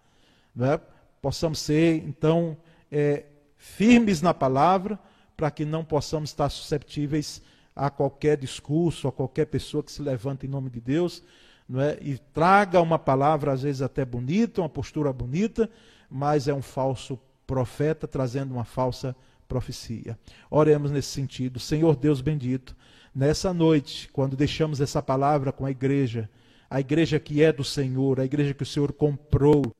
é? 0.62 0.80
possamos 1.22 1.60
ser, 1.60 2.04
então, 2.06 2.58
é, 2.92 3.26
firmes 3.58 4.22
na 4.22 4.34
palavra, 4.34 5.00
para 5.36 5.50
que 5.50 5.66
não 5.66 5.84
possamos 5.84 6.30
estar 6.30 6.50
susceptíveis 6.50 7.42
a 7.76 7.90
qualquer 7.90 8.38
discurso, 8.38 9.08
a 9.08 9.12
qualquer 9.12 9.46
pessoa 9.46 9.84
que 9.84 9.92
se 9.92 10.02
levante 10.02 10.46
em 10.46 10.50
nome 10.50 10.70
de 10.70 10.80
Deus, 10.80 11.24
não 11.68 11.82
é? 11.82 11.98
e 12.02 12.18
traga 12.18 12.82
uma 12.82 13.00
palavra, 13.00 13.52
às 13.52 13.64
vezes 13.64 13.82
até 13.82 14.06
bonita, 14.06 14.62
uma 14.62 14.70
postura 14.70 15.12
bonita, 15.12 15.70
mas 16.10 16.48
é 16.48 16.54
um 16.54 16.62
falso 16.62 17.20
profeta 17.48 18.08
trazendo 18.08 18.54
uma 18.54 18.64
falsa 18.64 19.16
profecia. 19.48 20.18
Oremos 20.50 20.92
nesse 20.92 21.10
sentido. 21.10 21.60
Senhor 21.60 21.96
Deus 21.96 22.22
bendito, 22.22 22.76
nessa 23.14 23.54
noite, 23.54 24.10
quando 24.12 24.36
deixamos 24.36 24.82
essa 24.82 25.02
palavra 25.02 25.52
com 25.52 25.66
a 25.66 25.72
igreja, 25.72 26.30
a 26.70 26.80
igreja 26.80 27.20
que 27.20 27.44
é 27.44 27.52
do 27.52 27.64
Senhor, 27.64 28.20
a 28.20 28.26
igreja 28.26 28.54
que 28.54 28.64
o 28.64 28.66
Senhor 28.66 28.92
comprou, 28.94 29.76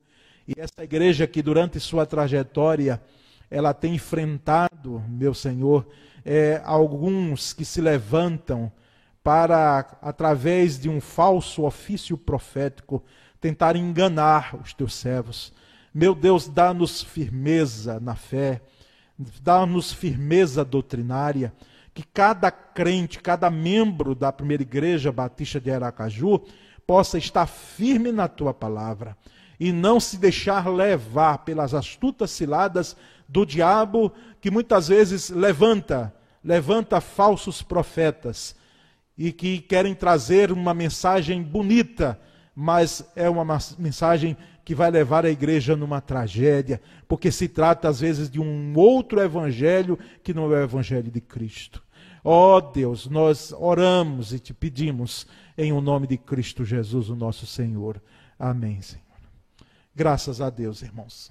e 0.46 0.54
essa 0.58 0.84
igreja 0.84 1.26
que 1.26 1.42
durante 1.42 1.80
sua 1.80 2.04
trajetória 2.04 3.00
ela 3.50 3.72
tem 3.72 3.94
enfrentado, 3.94 5.02
meu 5.08 5.32
Senhor, 5.32 5.86
é, 6.24 6.62
alguns 6.64 7.52
que 7.52 7.64
se 7.64 7.80
levantam 7.80 8.72
para, 9.22 9.98
através 10.02 10.78
de 10.78 10.88
um 10.88 11.00
falso 11.00 11.64
ofício 11.64 12.16
profético, 12.16 13.02
tentar 13.40 13.76
enganar 13.76 14.56
os 14.62 14.72
teus 14.72 14.94
servos. 14.94 15.52
Meu 15.92 16.14
Deus, 16.14 16.48
dá-nos 16.48 17.02
firmeza 17.02 18.00
na 18.00 18.14
fé, 18.14 18.60
dá-nos 19.42 19.92
firmeza 19.92 20.64
doutrinária, 20.64 21.52
que 21.92 22.02
cada 22.02 22.50
crente, 22.50 23.20
cada 23.20 23.48
membro 23.50 24.14
da 24.14 24.32
primeira 24.32 24.62
igreja 24.62 25.12
batista 25.12 25.60
de 25.60 25.70
Aracaju 25.70 26.42
possa 26.86 27.16
estar 27.16 27.46
firme 27.46 28.10
na 28.10 28.28
tua 28.28 28.52
palavra 28.52 29.16
e 29.58 29.72
não 29.72 30.00
se 30.00 30.18
deixar 30.18 30.68
levar 30.68 31.38
pelas 31.38 31.72
astutas 31.72 32.30
ciladas 32.30 32.96
do 33.28 33.44
diabo 33.44 34.12
que 34.40 34.50
muitas 34.50 34.88
vezes 34.88 35.30
levanta, 35.30 36.14
levanta 36.42 37.00
falsos 37.00 37.62
profetas 37.62 38.54
e 39.16 39.32
que 39.32 39.60
querem 39.60 39.94
trazer 39.94 40.50
uma 40.52 40.74
mensagem 40.74 41.42
bonita, 41.42 42.20
mas 42.54 43.10
é 43.16 43.28
uma 43.28 43.58
mensagem 43.78 44.36
que 44.64 44.74
vai 44.74 44.90
levar 44.90 45.26
a 45.26 45.30
igreja 45.30 45.76
numa 45.76 46.00
tragédia, 46.00 46.80
porque 47.06 47.30
se 47.30 47.48
trata 47.48 47.88
às 47.88 48.00
vezes 48.00 48.30
de 48.30 48.40
um 48.40 48.72
outro 48.76 49.20
evangelho 49.20 49.98
que 50.22 50.32
não 50.32 50.44
é 50.44 50.60
o 50.60 50.62
evangelho 50.62 51.10
de 51.10 51.20
Cristo. 51.20 51.82
Ó 52.22 52.56
oh, 52.56 52.60
Deus, 52.60 53.06
nós 53.06 53.52
oramos 53.52 54.32
e 54.32 54.38
te 54.38 54.54
pedimos 54.54 55.26
em 55.58 55.72
o 55.72 55.80
nome 55.82 56.06
de 56.06 56.16
Cristo 56.16 56.64
Jesus, 56.64 57.10
o 57.10 57.14
nosso 57.14 57.46
Senhor. 57.46 58.02
Amém, 58.38 58.80
Senhor. 58.80 59.04
Graças 59.94 60.40
a 60.40 60.48
Deus, 60.48 60.80
irmãos. 60.80 61.30